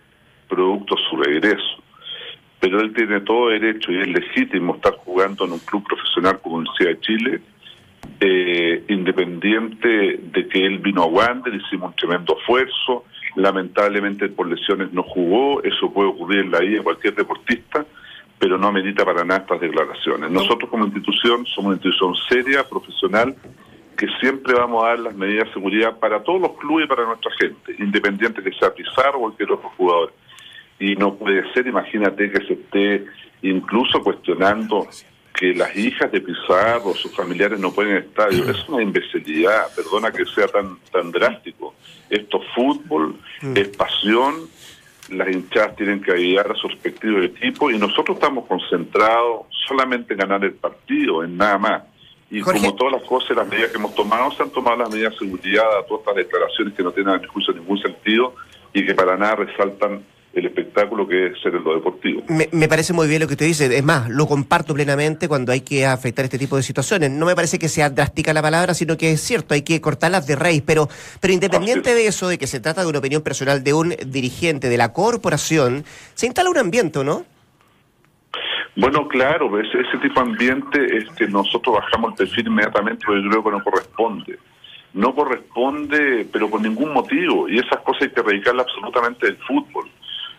producto 0.48 0.96
de 0.96 1.02
su 1.10 1.18
regreso. 1.18 1.84
Pero 2.60 2.80
él 2.80 2.94
tiene 2.94 3.20
todo 3.22 3.50
derecho 3.50 3.92
y 3.92 4.00
es 4.00 4.08
legítimo 4.08 4.76
estar 4.76 4.94
jugando 4.94 5.46
en 5.46 5.52
un 5.52 5.60
club 5.60 5.84
profesional 5.86 6.40
como 6.42 6.56
Universidad 6.56 6.90
de 6.92 7.00
Chile, 7.02 7.42
eh, 8.22 8.84
independiente 8.88 10.20
de 10.22 10.48
que 10.48 10.66
él 10.66 10.80
vino 10.80 11.04
a 11.04 11.08
Wander, 11.08 11.54
hicimos 11.54 11.90
un 11.90 11.96
tremendo 11.96 12.38
esfuerzo, 12.40 13.04
lamentablemente 13.36 14.30
por 14.30 14.48
lesiones 14.48 14.94
no 14.94 15.04
jugó, 15.04 15.62
eso 15.64 15.92
puede 15.92 16.10
ocurrir 16.10 16.40
en 16.42 16.52
la 16.52 16.60
vida 16.60 16.78
de 16.78 16.84
cualquier 16.84 17.16
deportista, 17.16 17.86
pero 18.44 18.58
no 18.58 18.68
amerita 18.68 19.06
para 19.06 19.24
nada 19.24 19.40
estas 19.40 19.62
declaraciones. 19.62 20.30
Nosotros 20.30 20.70
como 20.70 20.84
institución 20.84 21.46
somos 21.46 21.68
una 21.68 21.76
institución 21.76 22.14
seria, 22.28 22.68
profesional, 22.68 23.34
que 23.98 24.06
siempre 24.20 24.54
vamos 24.54 24.84
a 24.84 24.90
dar 24.90 25.00
las 25.00 25.16
medidas 25.16 25.48
de 25.48 25.54
seguridad 25.54 25.98
para 25.98 26.22
todos 26.22 26.42
los 26.42 26.52
clubes 26.58 26.84
y 26.84 26.90
para 26.90 27.06
nuestra 27.06 27.32
gente, 27.40 27.74
independiente 27.80 28.44
que 28.44 28.52
sea 28.52 28.74
Pizarro 28.74 29.20
o 29.20 29.22
cualquier 29.22 29.50
otro 29.54 29.72
jugador. 29.78 30.14
Y 30.78 30.94
no 30.98 31.16
puede 31.16 31.54
ser, 31.54 31.68
imagínate 31.68 32.30
que 32.32 32.46
se 32.46 32.54
esté 32.56 33.06
incluso 33.44 34.04
cuestionando 34.04 34.90
que 35.34 35.54
las 35.54 35.74
hijas 35.78 36.12
de 36.12 36.20
Pizarro 36.20 36.90
o 36.90 36.96
sus 36.96 37.16
familiares 37.16 37.62
no 37.62 37.72
pueden 37.72 37.96
estar. 37.96 38.28
Es 38.30 38.68
una 38.68 38.84
imbecilidad, 38.84 39.74
perdona 39.74 40.12
que 40.12 40.26
sea 40.26 40.48
tan, 40.50 40.80
tan 40.92 41.12
drástico. 41.12 41.76
Esto 42.10 42.44
es 42.44 42.50
fútbol, 42.54 43.16
es 43.56 43.70
pasión, 43.70 44.50
las 45.10 45.28
hinchadas 45.30 45.76
tienen 45.76 46.02
que 46.02 46.12
ayudar 46.12 46.52
a 46.52 46.56
su 46.56 46.68
respectivo 46.68 47.20
equipo 47.20 47.70
y 47.72 47.78
nosotros 47.78 48.16
estamos 48.16 48.46
concentrados 48.46 49.48
solamente 49.68 50.14
en 50.14 50.20
ganar 50.20 50.44
el 50.44 50.54
partido, 50.54 51.24
en 51.24 51.38
nada 51.38 51.58
más. 51.58 51.84
Y 52.30 52.42
Jorge. 52.42 52.62
como 52.62 52.76
todas 52.76 52.94
las 52.94 53.04
cosas, 53.04 53.38
las 53.38 53.48
medidas 53.48 53.72
que 53.72 53.78
hemos 53.78 53.94
tomado, 53.94 54.32
se 54.32 54.44
han 54.44 54.50
tomado 54.50 54.78
las 54.78 54.90
medidas 54.90 55.14
de 55.14 55.20
seguridad 55.20 55.78
a 55.78 55.86
todas 55.86 56.02
estas 56.02 56.16
declaraciones 56.16 56.74
que 56.74 56.84
no 56.84 56.92
tienen 56.92 57.14
a 57.14 57.18
mi 57.20 57.28
juicio 57.28 57.54
ningún 57.54 57.78
sentido 57.80 58.36
y 58.74 58.86
que 58.86 58.96
para 58.96 59.16
nada 59.18 59.36
resaltan 59.36 60.04
el 60.34 60.48
espectáculo 60.48 61.08
que 61.08 61.28
es 61.28 61.42
ser 61.42 61.54
lo 61.54 61.76
deportivo. 61.76 62.24
Me, 62.28 62.50
me 62.52 62.68
parece 62.68 62.92
muy 62.92 63.08
bien 63.08 63.22
lo 63.22 63.28
que 63.28 63.34
usted 63.34 63.46
dice. 63.46 63.78
Es 63.78 63.84
más, 63.84 64.10
lo 64.10 64.26
comparto 64.26 64.74
plenamente 64.74 65.28
cuando 65.28 65.52
hay 65.52 65.62
que 65.62 65.86
afectar 65.86 66.26
este 66.26 66.40
tipo 66.40 66.58
de 66.58 66.64
situaciones. 66.64 67.12
No 67.12 67.26
me 67.26 67.36
parece 67.36 67.60
que 67.60 67.70
sea 67.70 67.90
drástica 67.90 68.34
la 68.34 68.42
palabra, 68.42 68.74
sino 68.74 68.98
que 68.98 69.12
es 69.12 69.22
cierto, 69.22 69.54
hay 69.54 69.62
que 69.62 69.80
cortarlas 69.80 70.26
de 70.26 70.36
raíz. 70.36 70.64
Pero, 70.66 70.90
pero 71.22 71.34
independiente 71.34 71.92
Así 71.92 72.00
de 72.00 72.08
eso, 72.08 72.28
de 72.28 72.38
que 72.38 72.48
se 72.48 72.60
trata 72.60 72.82
de 72.82 72.88
una 72.88 73.00
opinión 73.00 73.22
personal 73.22 73.64
de 73.64 73.74
un 73.74 73.96
dirigente 74.08 74.70
de 74.70 74.78
la 74.78 74.92
corporación, 74.92 75.84
se 76.16 76.26
instala 76.26 76.50
un 76.50 76.58
ambiente, 76.58 77.04
¿no? 77.04 77.26
Bueno, 78.76 79.08
claro, 79.08 79.60
ese, 79.60 79.82
ese 79.82 79.98
tipo 80.00 80.20
de 80.20 80.32
ambiente 80.32 80.98
es 80.98 81.10
que 81.12 81.28
nosotros 81.28 81.76
bajamos 81.76 82.12
el 82.12 82.18
perfil 82.18 82.48
inmediatamente 82.48 83.06
porque 83.06 83.22
creo 83.30 83.44
que 83.44 83.52
no 83.52 83.64
corresponde. 83.64 84.40
No 84.94 85.14
corresponde, 85.14 86.28
pero 86.32 86.50
por 86.50 86.62
ningún 86.62 86.92
motivo. 86.92 87.48
Y 87.48 87.60
esas 87.60 87.82
cosas 87.82 88.04
hay 88.04 88.10
que 88.10 88.20
erradicarlas 88.20 88.66
absolutamente 88.68 89.28
del 89.28 89.38
fútbol. 89.38 89.90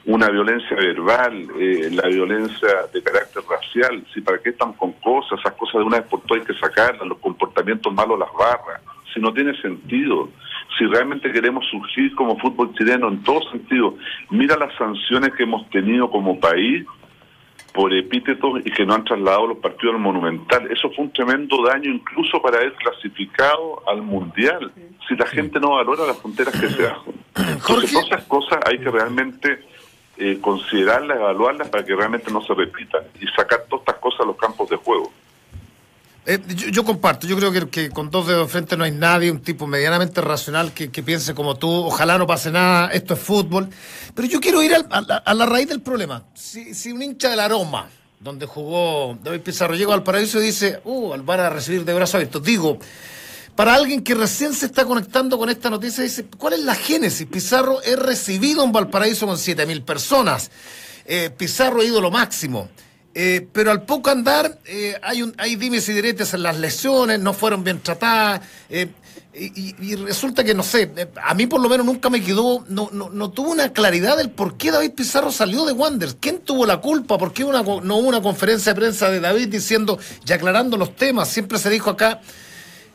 Una 0.06 0.28
violencia 0.28 0.76
verbal, 0.76 1.48
eh, 1.58 1.88
la 1.90 2.08
violencia 2.08 2.68
de 2.92 3.02
carácter 3.02 3.42
racial. 3.48 4.04
Si 4.12 4.20
para 4.20 4.38
qué 4.38 4.50
están 4.50 4.74
con 4.74 4.92
cosas, 4.94 5.38
esas 5.40 5.54
cosas 5.54 5.80
de 5.80 5.84
una 5.84 6.00
vez 6.00 6.08
por 6.08 6.20
todas 6.22 6.42
hay 6.42 6.46
que 6.46 6.60
sacarlas, 6.60 7.08
los 7.08 7.18
comportamientos 7.18 7.92
malos 7.94 8.18
las 8.18 8.32
barras. 8.32 8.82
Si 9.12 9.20
no 9.20 9.32
tiene 9.32 9.58
sentido. 9.62 10.28
Si 10.76 10.84
realmente 10.86 11.30
queremos 11.32 11.64
surgir 11.70 12.14
como 12.16 12.36
fútbol 12.38 12.74
chileno 12.74 13.08
en 13.08 13.22
todo 13.22 13.48
sentido, 13.50 13.94
mira 14.30 14.56
las 14.56 14.74
sanciones 14.76 15.32
que 15.34 15.44
hemos 15.44 15.70
tenido 15.70 16.10
como 16.10 16.40
país 16.40 16.84
por 17.74 17.92
epítetos 17.92 18.60
y 18.64 18.70
que 18.70 18.86
no 18.86 18.94
han 18.94 19.04
trasladado 19.04 19.48
los 19.48 19.58
partidos 19.58 19.96
al 19.96 20.00
Monumental. 20.00 20.70
Eso 20.70 20.90
fue 20.90 21.06
un 21.06 21.12
tremendo 21.12 21.60
daño 21.64 21.90
incluso 21.90 22.40
para 22.40 22.58
haber 22.58 22.72
clasificado 22.74 23.82
al 23.88 24.00
Mundial. 24.00 24.72
Si 25.08 25.16
la 25.16 25.26
gente 25.26 25.58
no 25.58 25.72
valora 25.72 26.06
las 26.06 26.18
fronteras 26.20 26.58
que 26.58 26.68
se 26.68 26.86
hacen. 26.86 27.14
Entonces, 27.36 27.92
todas 27.92 28.06
esas 28.06 28.24
cosas 28.24 28.60
hay 28.64 28.78
que 28.78 28.90
realmente 28.90 29.58
eh, 30.16 30.38
considerarlas, 30.40 31.18
evaluarlas 31.18 31.68
para 31.68 31.84
que 31.84 31.94
realmente 31.94 32.30
no 32.30 32.42
se 32.42 32.54
repitan 32.54 33.02
y 33.20 33.26
sacar 33.36 33.64
todas 33.68 33.82
estas 33.82 33.96
cosas 33.96 34.20
a 34.20 34.24
los 34.24 34.36
campos 34.36 34.70
de 34.70 34.76
juego. 34.76 35.12
Eh, 36.26 36.38
yo, 36.46 36.84
comparto, 36.84 37.26
yo 37.26 37.36
creo 37.36 37.68
que, 37.70 37.90
con 37.90 38.10
dos 38.10 38.26
dedos 38.26 38.46
de 38.46 38.52
frente 38.52 38.76
no 38.78 38.84
hay 38.84 38.92
nadie, 38.92 39.30
un 39.30 39.40
tipo 39.40 39.66
medianamente 39.66 40.22
racional 40.22 40.72
que, 40.72 40.88
piense 40.88 41.34
como 41.34 41.56
tú, 41.56 41.68
ojalá 41.68 42.16
no 42.16 42.26
pase 42.26 42.50
nada, 42.50 42.88
esto 42.88 43.12
es 43.12 43.20
fútbol. 43.20 43.68
Pero 44.14 44.26
yo 44.26 44.40
quiero 44.40 44.62
ir 44.62 44.74
al- 44.74 44.86
a, 44.90 45.34
la, 45.34 45.46
raíz 45.46 45.68
del 45.68 45.82
problema. 45.82 46.22
Si, 46.32 46.74
si 46.74 46.92
un 46.92 47.02
hincha 47.02 47.28
del 47.28 47.40
aroma, 47.40 47.88
donde 48.20 48.46
jugó 48.46 49.18
David 49.22 49.40
Pizarro, 49.40 49.74
llega 49.74 49.92
al 49.92 50.02
paraíso 50.02 50.40
y 50.40 50.44
dice, 50.44 50.80
uh, 50.84 51.12
al 51.12 51.20
van 51.20 51.40
a 51.40 51.50
recibir 51.50 51.84
de 51.84 51.92
brazos 51.92 52.14
abiertos, 52.14 52.42
digo, 52.42 52.78
para 53.56 53.74
alguien 53.74 54.02
que 54.02 54.14
recién 54.14 54.52
se 54.52 54.66
está 54.66 54.84
conectando 54.84 55.38
con 55.38 55.48
esta 55.48 55.70
noticia, 55.70 56.02
dice, 56.02 56.26
¿cuál 56.38 56.54
es 56.54 56.60
la 56.60 56.74
génesis? 56.74 57.26
Pizarro 57.26 57.80
es 57.82 57.98
recibido 57.98 58.64
en 58.64 58.72
Valparaíso 58.72 59.26
con 59.26 59.36
7.000 59.36 59.84
personas. 59.84 60.50
Eh, 61.04 61.30
Pizarro 61.36 61.80
ha 61.80 61.84
ido 61.84 62.00
lo 62.00 62.10
máximo. 62.10 62.68
Eh, 63.16 63.46
pero 63.52 63.70
al 63.70 63.82
poco 63.82 64.10
andar 64.10 64.58
eh, 64.64 64.98
hay, 65.00 65.22
un, 65.22 65.34
hay 65.38 65.54
dimes 65.54 65.88
y 65.88 65.92
diretes 65.92 66.34
en 66.34 66.42
las 66.42 66.58
lesiones, 66.58 67.20
no 67.20 67.32
fueron 67.32 67.62
bien 67.62 67.78
tratadas. 67.80 68.40
y, 69.32 69.94
resulta 69.96 70.42
que, 70.42 70.52
no 70.52 70.64
sé, 70.64 70.90
a 71.22 71.32
mí 71.34 71.46
por 71.46 71.60
lo 71.60 71.68
menos 71.68 71.86
nunca 71.86 72.10
me 72.10 72.20
quedó, 72.20 72.64
no, 72.68 72.88
no, 72.92 73.10
no 73.10 73.30
tuvo 73.30 73.52
una 73.52 73.72
claridad 73.72 74.16
del 74.16 74.30
por 74.30 74.56
qué 74.56 74.72
David 74.72 74.94
Pizarro 74.94 75.30
salió 75.30 75.64
de 75.64 75.72
Wanderers. 75.72 76.16
¿Quién 76.18 76.40
tuvo 76.40 76.66
la 76.66 76.78
culpa? 76.78 77.18
¿Por 77.18 77.32
qué 77.32 77.44
una, 77.44 77.62
no 77.62 77.96
hubo 77.98 78.08
una 78.08 78.20
conferencia 78.20 78.72
de 78.72 78.80
prensa 78.80 79.10
de 79.10 79.20
David 79.20 79.46
diciendo 79.46 79.96
y 80.26 80.32
aclarando 80.32 80.76
los 80.76 80.96
temas? 80.96 81.28
Siempre 81.28 81.58
se 81.58 81.70
dijo 81.70 81.90
acá, 81.90 82.20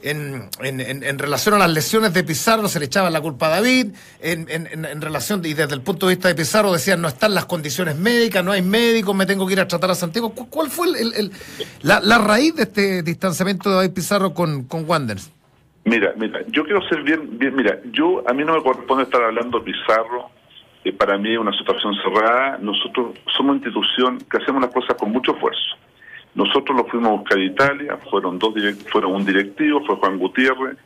en, 0.01 0.50
en- 0.62 1.03
en- 1.03 1.20
relación 1.20 1.56
a 1.56 1.58
las 1.58 1.70
lesiones 1.72 2.13
de 2.13 2.24
Pizarro 2.24 2.68
se 2.68 2.79
le 2.79 2.86
echaba 2.86 3.10
la 3.10 3.20
culpa 3.22 3.48
a 3.48 3.50
David, 3.50 3.88
en, 4.22 4.48
en- 4.50 4.86
en- 4.86 5.01
relación, 5.01 5.41
y 5.46 5.53
desde 5.53 5.75
el 5.75 5.82
punto 5.82 6.08
de 6.08 6.15
vista 6.15 6.27
de 6.29 6.36
Pizarro 6.36 6.72
decían 6.72 7.01
no 7.01 7.08
están 7.08 7.34
las 7.34 7.46
condiciones 7.46 7.96
médicas, 7.98 8.44
no 8.44 8.51
hay 8.51 8.62
médicos, 8.62 9.15
me 9.15 9.25
tengo 9.25 9.46
que 9.48 9.53
ir 9.53 9.60
a 9.60 9.68
tratar 9.68 9.91
a 9.91 9.96
Santiago. 9.96 10.29
¿Cu- 10.34 10.50
¿Cuál 10.50 10.70
fue 10.70 10.88
el- 10.88 11.13
el- 11.13 11.32
la, 11.82 12.00
la 12.00 12.18
raíz 12.18 12.56
de 12.56 12.63
este 12.63 13.03
distanciamiento 13.03 13.70
de 13.70 13.75
David 13.77 13.91
Pizarro 13.94 14.34
con, 14.34 14.63
con 14.63 14.89
Wanderers? 14.89 15.29
Mira, 15.86 16.13
mira, 16.18 16.41
yo 16.48 16.63
quiero 16.65 16.82
ser 16.88 17.01
bien, 17.03 17.38
bien, 17.39 17.56
mira, 17.56 17.79
yo 17.91 18.24
a 18.29 18.34
mí 18.34 18.44
no 18.44 18.53
me 18.56 18.62
corresponde 18.63 19.03
estar 19.03 19.22
hablando 19.24 19.63
Pizarro, 19.63 20.29
eh, 20.84 20.94
para 20.94 21.18
mí 21.18 21.34
es 21.34 21.39
una 21.39 21.51
situación 21.58 21.94
cerrada, 22.03 22.58
nosotros 22.62 23.18
somos 23.36 23.56
institución 23.56 24.20
que 24.29 24.38
hacemos 24.38 24.62
las 24.62 24.72
cosas 24.72 24.96
con 24.98 25.12
mucho 25.12 25.34
esfuerzo. 25.34 25.75
Nosotros 26.36 26.77
lo 26.77 26.86
fuimos 26.86 27.09
a 27.09 27.15
buscar 27.15 27.38
a 27.38 27.43
Italia, 27.43 27.98
fueron 28.09 28.39
dos 28.39 28.53
fueron 28.91 29.13
un 29.13 29.25
directivo, 29.25 29.83
fue 29.86 29.95
Juan 29.95 30.17
Gutiérrez, 30.17 30.77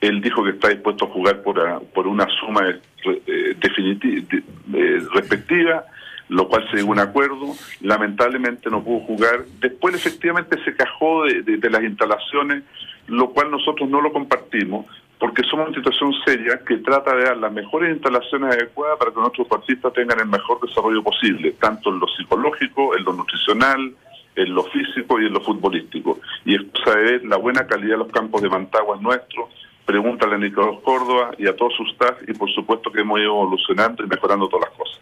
él 0.00 0.20
dijo 0.20 0.44
que 0.44 0.50
está 0.50 0.68
dispuesto 0.68 1.06
a 1.06 1.08
jugar 1.08 1.42
por, 1.42 2.06
una 2.06 2.26
suma 2.40 2.68
eh, 2.68 2.80
eh, 3.04 5.02
respectiva, 5.12 5.84
lo 6.28 6.48
cual 6.48 6.68
se 6.70 6.80
a 6.80 6.84
un 6.84 6.98
acuerdo, 6.98 7.54
lamentablemente 7.80 8.70
no 8.70 8.82
pudo 8.84 9.00
jugar, 9.00 9.44
después 9.60 9.94
efectivamente 9.94 10.62
se 10.64 10.76
cajó 10.76 11.24
de, 11.24 11.70
las 11.70 11.82
instalaciones, 11.82 12.64
lo 13.06 13.30
cual 13.30 13.50
nosotros 13.50 13.88
no 13.88 14.00
lo 14.00 14.12
compartimos, 14.12 14.86
porque 15.18 15.42
somos 15.42 15.68
una 15.68 15.76
institución 15.76 16.12
seria 16.24 16.60
que 16.64 16.76
trata 16.76 17.16
de 17.16 17.24
dar 17.24 17.36
las 17.38 17.52
mejores 17.52 17.92
instalaciones 17.92 18.54
adecuadas 18.54 18.98
para 18.98 19.10
que 19.10 19.18
nuestros 19.18 19.46
deportistas 19.46 19.92
tengan 19.94 20.20
el 20.20 20.26
mejor 20.26 20.60
desarrollo 20.60 21.02
posible, 21.02 21.52
tanto 21.58 21.90
en 21.90 21.98
lo 21.98 22.06
psicológico, 22.06 22.96
en 22.96 23.02
lo 23.02 23.14
nutricional, 23.14 23.94
en 24.36 24.54
lo 24.54 24.64
físico 24.64 25.20
y 25.20 25.26
en 25.26 25.32
lo 25.32 25.40
futbolístico. 25.40 26.20
Y 26.44 26.54
es 26.54 26.62
ver 26.84 27.24
la 27.24 27.36
buena 27.36 27.66
calidad 27.66 27.92
de 27.92 28.04
los 28.04 28.12
campos 28.12 28.42
de 28.42 28.48
Mantagua 28.48 28.96
es 28.96 29.02
nuestro, 29.02 29.48
pregúntale 29.84 30.34
a 30.34 30.38
Nicolás 30.38 30.80
Córdoba 30.82 31.30
y 31.38 31.48
a 31.48 31.56
todos 31.56 31.74
sus 31.74 31.90
staff, 31.92 32.18
y 32.26 32.34
por 32.34 32.50
supuesto 32.52 32.90
que 32.92 33.00
hemos 33.00 33.20
ido 33.20 33.30
evolucionando 33.30 34.04
y 34.04 34.06
mejorando 34.06 34.48
todas 34.48 34.68
las 34.68 34.78
cosas. 34.78 35.00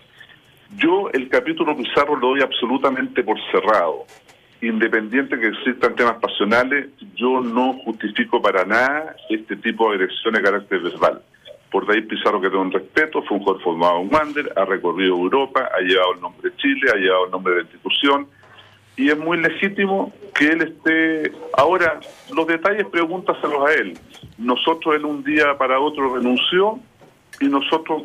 Yo 0.76 1.10
el 1.12 1.28
capítulo 1.28 1.76
Pizarro 1.76 2.16
lo 2.16 2.28
doy 2.28 2.42
absolutamente 2.42 3.22
por 3.22 3.36
cerrado. 3.50 4.04
Independiente 4.60 5.38
que 5.38 5.48
existan 5.48 5.94
temas 5.94 6.16
pasionales, 6.16 6.88
yo 7.14 7.40
no 7.40 7.74
justifico 7.84 8.40
para 8.40 8.64
nada 8.64 9.16
este 9.28 9.56
tipo 9.56 9.90
de 9.90 9.96
agresiones 9.96 10.42
de 10.42 10.48
carácter 10.48 10.80
verbal. 10.80 11.22
Por 11.70 11.86
David 11.86 12.08
Pizarro 12.08 12.40
que 12.40 12.48
tengo 12.48 12.62
un 12.62 12.72
respeto, 12.72 13.22
fue 13.22 13.36
un 13.36 13.44
jugador 13.44 13.62
formado 13.62 14.00
en 14.00 14.12
Wander, 14.12 14.52
ha 14.56 14.64
recorrido 14.64 15.16
Europa, 15.16 15.68
ha 15.76 15.80
llevado 15.80 16.14
el 16.14 16.20
nombre 16.20 16.50
de 16.50 16.56
Chile, 16.56 16.90
ha 16.92 16.96
llevado 16.96 17.26
el 17.26 17.30
nombre 17.30 17.54
de 17.54 17.60
la 17.60 17.64
institución, 17.64 18.28
y 18.96 19.10
es 19.10 19.18
muy 19.18 19.38
legítimo 19.38 20.12
que 20.34 20.48
él 20.48 20.62
esté... 20.62 21.32
Ahora, 21.56 22.00
los 22.34 22.46
detalles 22.46 22.86
pregúntaselos 22.86 23.68
a 23.68 23.72
él. 23.74 23.98
Nosotros 24.38 24.96
él 24.96 25.04
un 25.04 25.22
día 25.22 25.56
para 25.58 25.78
otro 25.78 26.14
renunció 26.14 26.78
y 27.40 27.46
nosotros 27.46 28.04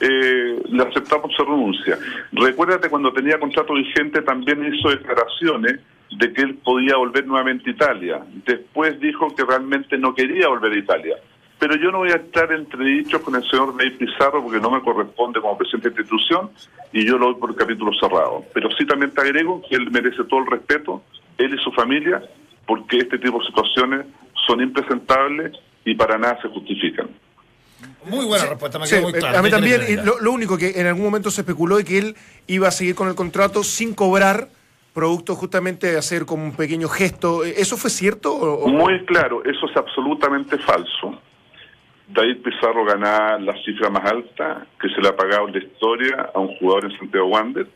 eh, 0.00 0.62
le 0.64 0.82
aceptamos 0.82 1.32
su 1.34 1.44
renuncia. 1.44 1.98
Recuérdate 2.32 2.88
cuando 2.88 3.12
tenía 3.12 3.40
contrato 3.40 3.74
vigente 3.74 4.22
también 4.22 4.72
hizo 4.72 4.90
declaraciones 4.90 5.80
de 6.16 6.32
que 6.32 6.42
él 6.42 6.54
podía 6.64 6.96
volver 6.96 7.26
nuevamente 7.26 7.70
a 7.70 7.72
Italia. 7.72 8.20
Después 8.46 8.98
dijo 9.00 9.34
que 9.34 9.44
realmente 9.44 9.98
no 9.98 10.14
quería 10.14 10.48
volver 10.48 10.72
a 10.72 10.78
Italia. 10.78 11.16
Pero 11.58 11.74
yo 11.76 11.90
no 11.90 11.98
voy 11.98 12.10
a 12.12 12.16
estar 12.16 12.52
entre 12.52 12.84
dichos 12.84 13.20
con 13.22 13.34
el 13.34 13.42
señor 13.50 13.74
Ney 13.74 13.90
Pizarro 13.90 14.42
porque 14.44 14.60
no 14.60 14.70
me 14.70 14.80
corresponde 14.80 15.40
como 15.40 15.58
presidente 15.58 15.90
de 15.90 15.94
la 15.96 16.00
institución 16.02 16.50
y 16.92 17.04
yo 17.04 17.18
lo 17.18 17.26
doy 17.32 17.34
por 17.40 17.54
capítulo 17.56 17.90
cerrado. 17.98 18.44
Pero 18.54 18.68
sí 18.78 18.86
también 18.86 19.10
te 19.10 19.20
agrego 19.20 19.60
que 19.68 19.74
él 19.74 19.90
merece 19.90 20.22
todo 20.24 20.40
el 20.40 20.46
respeto, 20.46 21.02
él 21.36 21.54
y 21.54 21.58
su 21.64 21.72
familia, 21.72 22.22
porque 22.66 22.98
este 22.98 23.18
tipo 23.18 23.40
de 23.40 23.46
situaciones 23.46 24.06
son 24.46 24.60
impresentables 24.60 25.52
y 25.84 25.94
para 25.96 26.16
nada 26.16 26.38
se 26.40 26.48
justifican. 26.48 27.08
Muy 28.04 28.24
buena 28.26 28.46
respuesta, 28.46 28.78
me 28.78 28.86
Sí, 28.86 28.94
quedó 28.94 29.02
muy 29.08 29.12
eh, 29.12 29.18
claro. 29.18 29.38
a 29.38 29.42
mí 29.42 29.48
¿Qué 29.48 29.54
también, 29.56 29.82
y 29.88 29.96
lo, 29.96 30.20
lo 30.20 30.32
único 30.32 30.56
que 30.58 30.80
en 30.80 30.86
algún 30.86 31.04
momento 31.04 31.30
se 31.30 31.40
especuló 31.40 31.76
de 31.76 31.84
que 31.84 31.98
él 31.98 32.16
iba 32.46 32.68
a 32.68 32.70
seguir 32.70 32.94
con 32.94 33.08
el 33.08 33.14
contrato 33.16 33.62
sin 33.64 33.94
cobrar, 33.94 34.48
producto 34.94 35.34
justamente 35.34 35.90
de 35.90 35.98
hacer 35.98 36.24
como 36.24 36.44
un 36.44 36.52
pequeño 36.52 36.88
gesto. 36.88 37.44
¿Eso 37.44 37.76
fue 37.76 37.90
cierto? 37.90 38.32
o- 38.34 38.64
o- 38.64 38.68
Muy 38.68 39.04
claro, 39.06 39.44
eso 39.44 39.66
es 39.68 39.76
absolutamente 39.76 40.56
falso. 40.58 41.20
David 42.08 42.38
Pizarro 42.42 42.84
ganaba 42.84 43.38
la 43.38 43.52
cifra 43.62 43.90
más 43.90 44.04
alta 44.10 44.66
que 44.80 44.88
se 44.88 45.00
le 45.00 45.08
ha 45.08 45.16
pagado 45.16 45.48
en 45.48 45.54
la 45.54 45.58
historia 45.58 46.30
a 46.34 46.38
un 46.38 46.56
jugador 46.56 46.86
en 46.86 46.98
Santiago 46.98 47.26
Wander. 47.26 47.66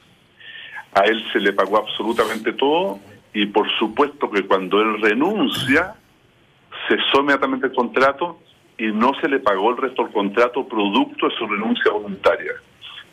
A 0.94 1.02
él 1.02 1.22
se 1.32 1.40
le 1.40 1.52
pagó 1.52 1.76
absolutamente 1.76 2.54
todo 2.54 2.98
y 3.34 3.46
por 3.46 3.70
supuesto 3.78 4.30
que 4.30 4.46
cuando 4.46 4.80
él 4.80 5.02
renuncia, 5.02 5.94
cesó 6.88 7.20
inmediatamente 7.20 7.66
el 7.66 7.74
contrato 7.74 8.38
y 8.78 8.86
no 8.86 9.12
se 9.20 9.28
le 9.28 9.38
pagó 9.38 9.70
el 9.70 9.76
resto 9.76 10.04
del 10.04 10.12
contrato 10.12 10.66
producto 10.66 11.28
de 11.28 11.34
su 11.36 11.46
renuncia 11.46 11.92
voluntaria. 11.92 12.52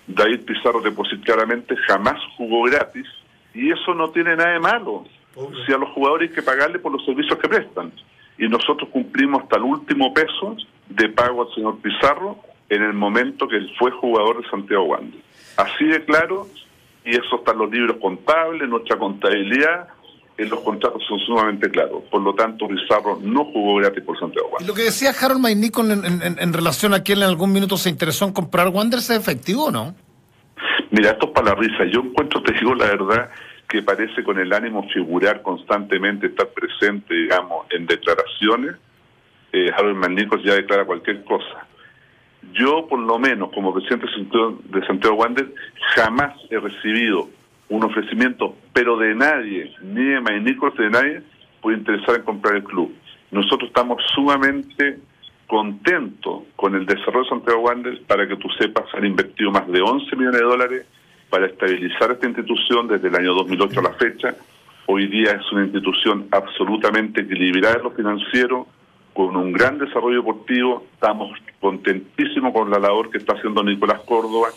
David 0.07 0.45
Pizarro 0.45 0.81
depositó 0.81 1.21
claramente 1.23 1.75
jamás 1.85 2.17
jugó 2.37 2.63
gratis 2.63 3.05
y 3.53 3.71
eso 3.71 3.93
no 3.93 4.09
tiene 4.09 4.37
nada 4.37 4.53
de 4.53 4.59
malo. 4.59 5.03
Si 5.65 5.73
a 5.73 5.77
los 5.77 5.89
jugadores 5.89 6.29
hay 6.29 6.35
que 6.35 6.41
pagarle 6.41 6.79
por 6.79 6.93
los 6.93 7.05
servicios 7.05 7.37
que 7.39 7.49
prestan. 7.49 7.91
Y 8.37 8.47
nosotros 8.47 8.89
cumplimos 8.89 9.43
hasta 9.43 9.57
el 9.57 9.63
último 9.63 10.13
peso 10.13 10.55
de 10.89 11.09
pago 11.09 11.47
al 11.47 11.53
señor 11.55 11.77
Pizarro 11.81 12.39
en 12.69 12.83
el 12.83 12.93
momento 12.93 13.47
que 13.47 13.55
él 13.57 13.71
fue 13.79 13.91
jugador 13.91 14.43
de 14.43 14.49
Santiago 14.49 14.83
Wander. 14.83 15.19
Así 15.57 15.85
de 15.85 16.03
claro, 16.05 16.47
y 17.05 17.11
eso 17.11 17.37
está 17.37 17.51
en 17.53 17.57
los 17.59 17.71
libros 17.71 17.97
contables, 18.01 18.67
nuestra 18.69 18.97
contabilidad, 18.97 19.87
en 20.37 20.49
los 20.49 20.59
contratos 20.61 21.03
son 21.07 21.19
sumamente 21.19 21.69
claros. 21.69 22.03
Por 22.09 22.21
lo 22.21 22.33
tanto, 22.33 22.67
Pizarro 22.67 23.19
no 23.21 23.43
jugó 23.45 23.75
gratis 23.75 24.03
por 24.03 24.17
Santiago 24.19 24.47
Y 24.49 24.53
Wander. 24.53 24.67
lo 24.69 24.73
que 24.73 24.83
decía 24.83 25.11
Harold 25.19 25.41
Maynicol 25.41 25.91
en, 25.91 26.21
en- 26.39 26.53
relación 26.53 26.93
a 26.93 27.03
que 27.03 27.13
él 27.13 27.23
en 27.23 27.27
algún 27.29 27.51
minuto 27.51 27.75
se 27.77 27.89
interesó 27.89 28.25
en 28.25 28.31
comprar 28.33 28.69
Wanderers 28.69 29.09
es 29.09 29.17
efectivo, 29.17 29.65
o 29.65 29.71
¿no? 29.71 29.95
Mira, 30.91 31.11
esto 31.11 31.27
es 31.27 31.31
para 31.33 31.49
la 31.49 31.55
risa. 31.55 31.83
Yo 31.91 31.99
encuentro, 32.01 32.41
te 32.41 32.53
digo 32.53 32.73
la 32.73 32.85
verdad, 32.85 33.29
que 33.67 33.81
parece 33.83 34.23
con 34.23 34.39
el 34.39 34.51
ánimo 34.53 34.87
figurar 34.93 35.41
constantemente, 35.41 36.27
estar 36.27 36.47
presente, 36.49 37.13
digamos, 37.13 37.65
en 37.71 37.85
declaraciones. 37.85 38.75
Eh, 39.51 39.71
Harold 39.75 39.97
Manicos 39.97 40.43
ya 40.43 40.53
declara 40.55 40.85
cualquier 40.85 41.23
cosa. 41.23 41.67
Yo, 42.53 42.87
por 42.87 42.99
lo 42.99 43.19
menos, 43.19 43.51
como 43.51 43.73
presidente 43.73 44.05
de 44.07 44.13
Santiago- 44.13 44.59
de 44.65 44.85
Santiago 44.87 45.15
Wander, 45.15 45.51
jamás 45.95 46.33
he 46.49 46.59
recibido 46.59 47.29
un 47.69 47.83
ofrecimiento, 47.83 48.55
pero 48.73 48.97
de 48.97 49.13
nadie, 49.15 49.71
ni 49.83 50.03
de 50.03 50.21
Manicos, 50.21 50.75
de 50.77 50.89
nadie, 50.89 51.21
por 51.61 51.73
interesar 51.73 52.15
en 52.15 52.23
comprar 52.23 52.55
el 52.55 52.63
club. 52.63 52.93
Nosotros 53.31 53.67
estamos 53.69 54.01
sumamente 54.15 54.99
contentos 55.45 56.43
con 56.55 56.75
el 56.75 56.85
desarrollo 56.85 57.23
de 57.23 57.29
Santiago 57.29 57.59
Wander 57.61 58.01
para 58.07 58.27
que 58.27 58.35
tú 58.37 58.47
sepas, 58.59 58.85
han 58.93 59.05
invertido 59.05 59.51
más 59.51 59.67
de 59.67 59.81
11 59.81 60.15
millones 60.15 60.39
de 60.39 60.45
dólares 60.45 60.85
para 61.29 61.47
estabilizar 61.47 62.11
esta 62.11 62.27
institución 62.27 62.87
desde 62.87 63.07
el 63.07 63.15
año 63.15 63.33
2008 63.33 63.79
a 63.79 63.83
la 63.83 63.93
fecha. 63.93 64.35
Hoy 64.87 65.07
día 65.07 65.31
es 65.33 65.51
una 65.51 65.63
institución 65.65 66.27
absolutamente 66.31 67.21
equilibrada 67.21 67.77
en 67.77 67.83
lo 67.83 67.91
financiero, 67.91 68.67
con 69.19 69.35
un 69.35 69.51
gran 69.51 69.77
desarrollo 69.77 70.19
deportivo. 70.19 70.85
Estamos 70.93 71.37
contentísimos 71.59 72.53
con 72.53 72.69
la 72.69 72.79
labor 72.79 73.09
que 73.09 73.17
está 73.17 73.33
haciendo 73.33 73.61
Nicolás 73.61 73.99
Córdoba, 74.05 74.47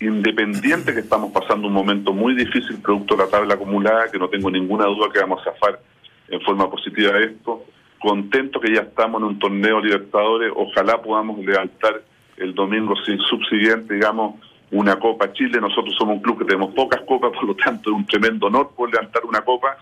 independiente 0.00 0.92
que 0.92 1.00
estamos 1.00 1.30
pasando 1.30 1.68
un 1.68 1.72
momento 1.72 2.12
muy 2.12 2.34
difícil 2.34 2.82
producto 2.82 3.14
de 3.14 3.22
la 3.22 3.30
tabla 3.30 3.54
acumulada, 3.54 4.10
que 4.10 4.18
no 4.18 4.28
tengo 4.28 4.50
ninguna 4.50 4.86
duda 4.86 5.06
que 5.12 5.20
vamos 5.20 5.40
a 5.42 5.52
zafar 5.52 5.78
en 6.26 6.40
forma 6.40 6.68
positiva 6.68 7.16
esto. 7.20 7.62
Contento 8.00 8.58
que 8.58 8.74
ya 8.74 8.80
estamos 8.80 9.20
en 9.22 9.28
un 9.28 9.38
torneo 9.38 9.80
Libertadores, 9.80 10.52
ojalá 10.56 11.00
podamos 11.00 11.38
levantar 11.38 12.02
el 12.38 12.56
domingo 12.56 12.96
sin- 13.06 13.20
subsiguiente, 13.20 13.94
digamos, 13.94 14.34
una 14.72 14.98
Copa 14.98 15.32
Chile. 15.32 15.60
Nosotros 15.60 15.94
somos 15.96 16.16
un 16.16 16.22
club 16.22 16.40
que 16.40 16.44
tenemos 16.44 16.74
pocas 16.74 17.02
copas, 17.02 17.30
por 17.34 17.44
lo 17.44 17.54
tanto 17.54 17.90
es 17.90 17.96
un 17.96 18.04
tremendo 18.04 18.48
honor 18.48 18.72
poder 18.76 18.94
levantar 18.94 19.24
una 19.24 19.42
copa. 19.42 19.76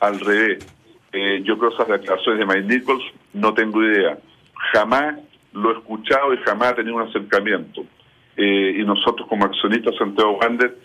Al 0.00 0.18
revés, 0.18 0.75
eh, 1.16 1.42
yo 1.44 1.56
creo 1.56 1.72
esas 1.72 1.88
declaraciones 1.88 2.40
de 2.40 2.46
Mike 2.46 2.74
Nichols, 2.74 3.04
no 3.32 3.54
tengo 3.54 3.82
idea. 3.82 4.18
Jamás 4.72 5.16
lo 5.54 5.70
he 5.70 5.78
escuchado 5.78 6.34
y 6.34 6.36
jamás 6.44 6.72
he 6.72 6.74
tenido 6.74 6.96
un 6.96 7.08
acercamiento. 7.08 7.86
Eh, 8.36 8.76
y 8.78 8.84
nosotros 8.84 9.26
como 9.26 9.46
accionistas 9.46 9.96
Santiago 9.96 10.38
Wander 10.38 10.76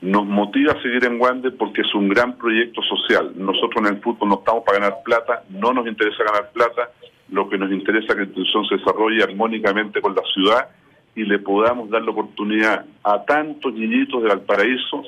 nos 0.00 0.24
motiva 0.24 0.72
a 0.72 0.82
seguir 0.82 1.04
en 1.04 1.20
Wander 1.20 1.54
porque 1.58 1.82
es 1.82 1.94
un 1.94 2.08
gran 2.08 2.38
proyecto 2.38 2.80
social. 2.82 3.32
Nosotros 3.36 3.86
en 3.86 3.96
el 3.96 4.00
fútbol 4.00 4.30
no 4.30 4.38
estamos 4.38 4.64
para 4.64 4.78
ganar 4.78 5.02
plata, 5.04 5.42
no 5.50 5.74
nos 5.74 5.86
interesa 5.86 6.24
ganar 6.24 6.50
plata, 6.52 6.90
lo 7.28 7.46
que 7.50 7.58
nos 7.58 7.70
interesa 7.70 8.06
es 8.06 8.12
que 8.14 8.20
la 8.20 8.24
institución 8.24 8.64
se 8.66 8.76
desarrolle 8.76 9.22
armónicamente 9.22 10.00
con 10.00 10.14
la 10.14 10.22
ciudad 10.32 10.68
y 11.14 11.24
le 11.24 11.38
podamos 11.40 11.90
dar 11.90 12.02
la 12.02 12.10
oportunidad 12.10 12.86
a 13.02 13.22
tantos 13.24 13.74
niñitos 13.74 14.22
de 14.22 14.28
Valparaíso 14.30 15.02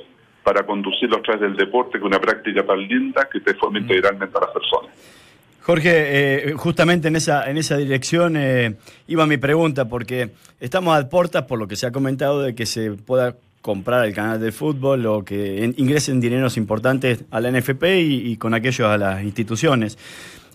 para 0.47 0.65
conducirlos 0.65 1.19
a 1.19 1.23
través 1.23 1.41
del 1.43 1.57
deporte, 1.57 1.93
que 1.93 1.99
es 1.99 2.05
una 2.05 2.21
práctica 2.21 2.65
tan 2.65 2.79
linda 2.87 3.29
que 3.33 3.41
te 3.41 3.53
forma 3.55 3.81
integralmente 3.81 4.39
a 4.39 4.43
las 4.43 4.51
personas. 4.51 4.93
Jorge, 5.63 5.91
eh, 6.51 6.53
justamente 6.53 7.09
en 7.09 7.17
esa, 7.17 7.51
en 7.51 7.57
esa 7.57 7.77
dirección 7.77 8.37
eh, 8.37 8.77
iba 9.09 9.27
mi 9.27 9.39
pregunta, 9.39 9.87
porque 9.89 10.31
estamos 10.61 10.97
a 10.97 11.09
puertas, 11.09 11.43
por 11.47 11.59
lo 11.59 11.67
que 11.67 11.75
se 11.75 11.87
ha 11.87 11.91
comentado, 11.91 12.43
de 12.43 12.55
que 12.55 12.65
se 12.65 12.93
pueda 12.93 13.35
comprar 13.61 14.07
el 14.07 14.15
canal 14.15 14.41
de 14.41 14.53
fútbol 14.53 15.05
o 15.07 15.25
que 15.25 15.65
en- 15.65 15.75
ingresen 15.79 16.21
dineros 16.21 16.57
importantes 16.57 17.25
a 17.33 17.41
la 17.41 17.51
NFP 17.51 17.83
y, 18.01 18.31
y 18.31 18.37
con 18.37 18.55
aquellos 18.55 18.87
a 18.89 18.97
las 18.97 19.25
instituciones. 19.25 19.99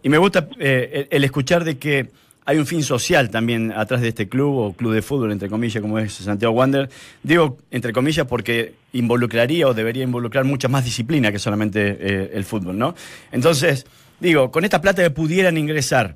y 0.01 0.07
me 0.07 0.17
gusta 0.17 0.48
eh, 0.57 1.07
el, 1.12 1.17
el 1.17 1.24
escuchar 1.25 1.65
de 1.65 1.77
que 1.77 2.07
hay 2.45 2.57
un 2.57 2.65
fin 2.65 2.83
social 2.83 3.29
también 3.29 3.71
atrás 3.71 4.01
de 4.01 4.10
este 4.10 4.27
club 4.27 4.57
o 4.57 4.74
club 4.74 4.93
de 4.93 5.01
fútbol, 5.01 5.31
entre 5.31 5.50
comillas, 5.50 5.81
como 5.81 6.00
es 6.00 6.13
Santiago 6.13 6.53
Wander. 6.53 6.89
Digo, 7.21 7.57
entre 7.69 7.93
comillas, 7.93 8.25
porque 8.25 8.74
involucraría 8.93 9.67
o 9.67 9.74
debería 9.74 10.03
involucrar 10.03 10.43
mucha 10.43 10.67
más 10.67 10.83
disciplina 10.83 11.31
que 11.31 11.39
solamente 11.39 11.98
eh, 12.00 12.31
el 12.33 12.43
fútbol, 12.43 12.77
¿no? 12.77 12.95
Entonces, 13.31 13.86
digo, 14.19 14.51
con 14.51 14.63
esta 14.63 14.81
plata 14.81 15.03
que 15.03 15.12
pudieran 15.12 15.57
ingresar, 15.57 16.15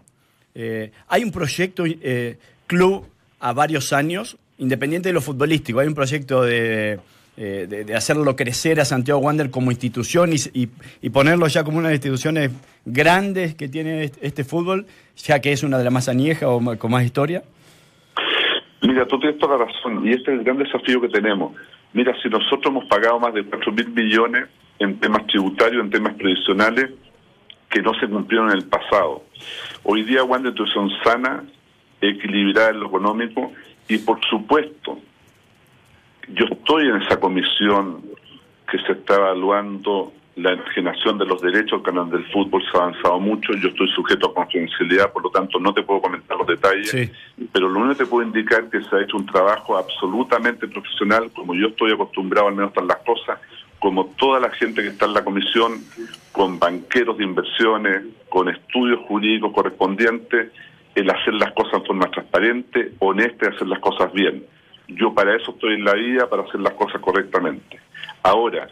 eh, 0.56 0.92
hay 1.08 1.24
un 1.24 1.32
proyecto 1.32 1.84
eh, 1.86 2.38
club 2.66 3.06
a 3.40 3.54
varios 3.54 3.94
años, 3.94 4.38
independiente 4.58 5.10
de 5.10 5.14
lo 5.14 5.22
futbolístico, 5.22 5.80
hay 5.80 5.88
un 5.88 5.96
proyecto 5.96 6.42
de 6.42 7.00
eh, 7.38 7.66
de, 7.70 7.84
de 7.84 7.96
hacerlo 7.96 8.36
crecer 8.36 8.80
a 8.80 8.86
Santiago 8.86 9.20
Wander 9.20 9.50
como 9.52 9.72
institución 9.72 10.32
y, 10.34 10.36
y- 10.54 10.70
y 11.02 11.10
ponerlo 11.10 11.48
ya 11.48 11.64
como 11.64 11.78
una 11.80 11.90
de 11.90 11.96
las 11.96 11.98
instituciones 12.06 12.52
grandes 12.86 13.56
que 13.56 13.68
tiene 13.68 14.04
este, 14.06 14.26
este 14.28 14.44
fútbol, 14.44 14.86
ya 15.18 15.40
que 15.42 15.52
es 15.52 15.64
una 15.64 15.78
de 15.78 15.84
las 15.84 15.94
más 15.94 16.08
añejas 16.08 16.44
o 16.44 16.62
con 16.78 16.92
más 16.92 17.04
historia? 17.04 17.44
Mira, 18.82 19.08
tú 19.08 19.20
tienes 19.20 19.40
toda 19.40 19.58
la 19.58 19.66
razón 19.66 20.08
y 20.08 20.12
este 20.12 20.32
es 20.34 20.40
el 20.40 20.44
gran 20.44 20.58
desafío 20.58 21.02
que 21.02 21.10
tenemos. 21.10 21.54
Mira, 21.94 22.14
si 22.22 22.30
nosotros 22.30 22.66
hemos 22.68 22.86
pagado 22.86 23.20
más 23.20 23.34
de 23.34 23.44
4 23.44 23.72
mil 23.72 23.90
millones 23.90 24.46
en 24.80 25.00
temas 25.00 25.26
tributarios, 25.28 25.84
en 25.84 25.90
temas 25.90 26.14
previsionales, 26.16 26.92
que 27.70 27.82
no 27.82 27.94
se 28.00 28.08
cumplieron 28.08 28.52
en 28.52 28.58
el 28.58 28.66
pasado. 28.66 29.24
Hoy 29.84 30.04
día 30.04 30.24
Wander 30.24 30.54
es 30.54 30.76
una 30.76 31.04
sana, 31.04 31.44
equilibrada 32.00 32.70
en 32.70 32.80
lo 32.82 32.88
económico 32.88 33.52
y 33.88 33.98
por 33.98 34.20
supuesto, 34.30 35.00
yo 36.34 36.46
estoy 36.46 36.88
en 36.88 37.02
esa 37.02 37.20
comisión 37.20 38.02
que 38.70 38.80
se 38.80 38.94
está 38.94 39.16
evaluando 39.16 40.12
la 40.36 40.52
enajenación 40.52 41.18
de 41.18 41.26
los 41.26 41.42
derechos 41.42 41.74
al 41.80 41.84
canal 41.84 42.10
del 42.10 42.26
fútbol, 42.26 42.62
se 42.70 42.78
ha 42.78 42.82
avanzado 42.82 43.20
mucho, 43.20 43.54
yo 43.54 43.70
estoy 43.70 43.88
sujeto 43.92 44.32
a 44.32 44.34
confidencialidad, 44.34 45.14
por 45.14 45.24
lo 45.24 45.30
tanto 45.30 45.60
no 45.60 45.74
te 45.74 45.82
puedo 45.82 46.02
comentar 46.02 46.38
los 46.38 46.48
detalles, 46.48 46.90
Sí. 46.90 47.10
pero 47.54 47.70
lo 47.70 47.80
único 47.80 47.98
que 47.98 48.04
te 48.04 48.10
puedo 48.10 48.28
indicar 48.28 48.66
es 48.66 48.70
que 48.70 48.90
se 48.90 48.96
ha 48.98 49.02
hecho 49.02 49.16
un 49.16 49.26
trabajo 49.26 49.78
absolutamente 49.78 50.68
profesional, 50.68 51.32
como 51.34 51.56
yo 51.56 51.68
estoy 51.68 51.94
acostumbrado 51.94 52.50
al 52.50 52.56
menos 52.56 52.76
a 52.76 52.82
las 52.82 52.98
cosas, 52.98 53.40
como 53.80 54.08
toda 54.18 54.42
la 54.42 54.50
gente 54.50 54.82
que 54.82 54.90
está 54.90 55.06
en 55.06 55.14
la 55.14 55.24
comisión, 55.24 55.74
con 56.34 56.60
banqueros 56.60 57.18
de 57.18 57.24
inversiones, 57.24 58.04
con 58.28 58.50
estudios 58.50 59.00
jurídicos 59.08 59.54
correspondientes, 59.54 60.52
el 60.96 61.10
hacer 61.10 61.34
las 61.36 61.54
cosas 61.54 61.76
en 61.76 61.86
forma 61.86 62.12
transparente, 62.12 62.92
honesta 63.00 63.46
y 63.46 63.56
hacer 63.56 63.68
las 63.68 63.80
cosas 63.80 64.12
bien. 64.12 64.44
Yo 64.88 65.14
para 65.14 65.36
eso 65.36 65.52
estoy 65.52 65.76
en 65.76 65.84
la 65.84 65.94
vida, 65.94 66.30
para 66.30 66.44
hacer 66.44 66.62
las 66.62 66.74
cosas 66.74 67.02
correctamente. 67.02 67.80
Ahora, 68.24 68.68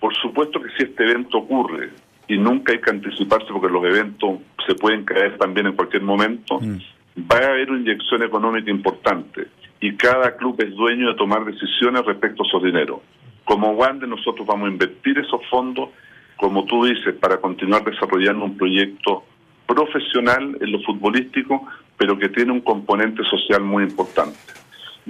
por 0.00 0.14
supuesto 0.16 0.60
que 0.60 0.70
si 0.76 0.84
este 0.84 1.04
evento 1.04 1.38
ocurre, 1.38 1.90
y 2.28 2.36
nunca 2.36 2.72
hay 2.72 2.80
que 2.80 2.90
anticiparse 2.90 3.46
porque 3.50 3.72
los 3.72 3.84
eventos 3.84 4.40
se 4.66 4.74
pueden 4.74 5.04
caer 5.04 5.38
también 5.38 5.66
en 5.66 5.72
cualquier 5.72 6.02
momento, 6.02 6.60
va 6.60 7.38
a 7.38 7.48
haber 7.48 7.70
una 7.70 7.80
inyección 7.80 8.22
económica 8.22 8.70
importante 8.70 9.48
y 9.80 9.96
cada 9.96 10.36
club 10.36 10.56
es 10.62 10.74
dueño 10.74 11.08
de 11.08 11.14
tomar 11.14 11.44
decisiones 11.44 12.04
respecto 12.04 12.42
a 12.42 12.46
esos 12.46 12.62
dineros. 12.62 13.00
Como 13.44 13.70
Wander 13.72 14.08
nosotros 14.08 14.46
vamos 14.46 14.68
a 14.68 14.72
invertir 14.72 15.18
esos 15.18 15.40
fondos, 15.48 15.88
como 16.36 16.64
tú 16.66 16.84
dices, 16.84 17.14
para 17.14 17.38
continuar 17.38 17.82
desarrollando 17.82 18.44
un 18.44 18.58
proyecto 18.58 19.24
profesional 19.66 20.56
en 20.60 20.72
lo 20.72 20.80
futbolístico, 20.82 21.66
pero 21.96 22.18
que 22.18 22.28
tiene 22.28 22.52
un 22.52 22.60
componente 22.60 23.24
social 23.24 23.62
muy 23.62 23.84
importante. 23.84 24.38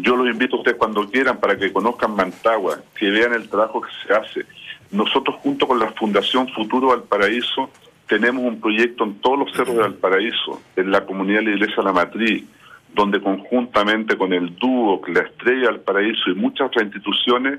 Yo 0.00 0.14
los 0.14 0.28
invito 0.28 0.54
a 0.54 0.58
ustedes 0.60 0.78
cuando 0.78 1.10
quieran 1.10 1.40
para 1.40 1.58
que 1.58 1.72
conozcan 1.72 2.14
Mantagua, 2.14 2.78
que 2.96 3.10
vean 3.10 3.34
el 3.34 3.48
trabajo 3.48 3.80
que 3.80 3.90
se 4.06 4.14
hace. 4.14 4.46
Nosotros 4.92 5.36
junto 5.42 5.66
con 5.66 5.80
la 5.80 5.90
Fundación 5.90 6.48
Futuro 6.50 6.88
Valparaíso 6.88 7.68
tenemos 8.06 8.44
un 8.44 8.60
proyecto 8.60 9.02
en 9.02 9.14
todos 9.20 9.40
los 9.40 9.52
cerros 9.52 9.74
de 9.74 9.82
Valparaíso, 9.82 10.62
en 10.76 10.92
la 10.92 11.04
comunidad 11.04 11.40
de 11.40 11.46
la 11.46 11.50
Iglesia 11.56 11.82
la 11.82 11.92
Matriz, 11.92 12.44
donde 12.94 13.20
conjuntamente 13.20 14.16
con 14.16 14.32
el 14.32 14.54
dúo, 14.54 15.02
la 15.08 15.22
Estrella 15.22 15.70
Valparaíso 15.70 16.30
y 16.30 16.34
muchas 16.36 16.68
otras 16.68 16.84
instituciones 16.84 17.58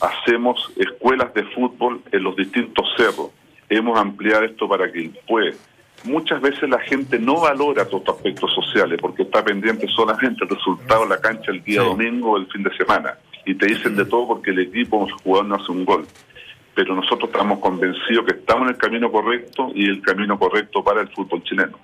hacemos 0.00 0.72
escuelas 0.76 1.34
de 1.34 1.42
fútbol 1.46 2.00
en 2.12 2.22
los 2.22 2.36
distintos 2.36 2.88
cerros. 2.96 3.30
Hemos 3.68 3.98
ampliado 3.98 4.44
esto 4.44 4.68
para 4.68 4.90
que 4.92 5.10
pues 5.26 5.58
muchas 6.04 6.40
veces 6.40 6.68
la 6.68 6.80
gente 6.80 7.18
no 7.18 7.40
valora 7.40 7.84
todos 7.84 8.00
estos 8.00 8.16
aspectos 8.16 8.54
sociales 8.54 8.98
porque 9.00 9.22
está 9.22 9.44
pendiente 9.44 9.86
solamente 9.88 10.44
el 10.44 10.50
resultado 10.50 11.04
de 11.04 11.10
la 11.10 11.20
cancha 11.20 11.50
el 11.50 11.62
día 11.62 11.82
domingo 11.82 12.32
o 12.32 12.36
el 12.36 12.46
fin 12.46 12.62
de 12.62 12.76
semana. 12.76 13.14
Y 13.44 13.54
te 13.54 13.66
dicen 13.66 13.96
de 13.96 14.04
todo 14.04 14.28
porque 14.28 14.50
el 14.50 14.60
equipo 14.60 15.06
el 15.06 15.12
jugador 15.12 15.46
no 15.46 15.54
hace 15.56 15.72
un 15.72 15.84
gol. 15.84 16.06
Pero 16.74 16.94
nosotros 16.94 17.30
estamos 17.30 17.58
convencidos 17.58 18.24
que 18.24 18.32
estamos 18.32 18.64
en 18.64 18.74
el 18.74 18.76
camino 18.76 19.10
correcto 19.10 19.70
y 19.74 19.86
el 19.86 20.00
camino 20.00 20.38
correcto 20.38 20.82
para 20.82 21.02
el 21.02 21.08
fútbol 21.08 21.42
chileno. 21.42 21.78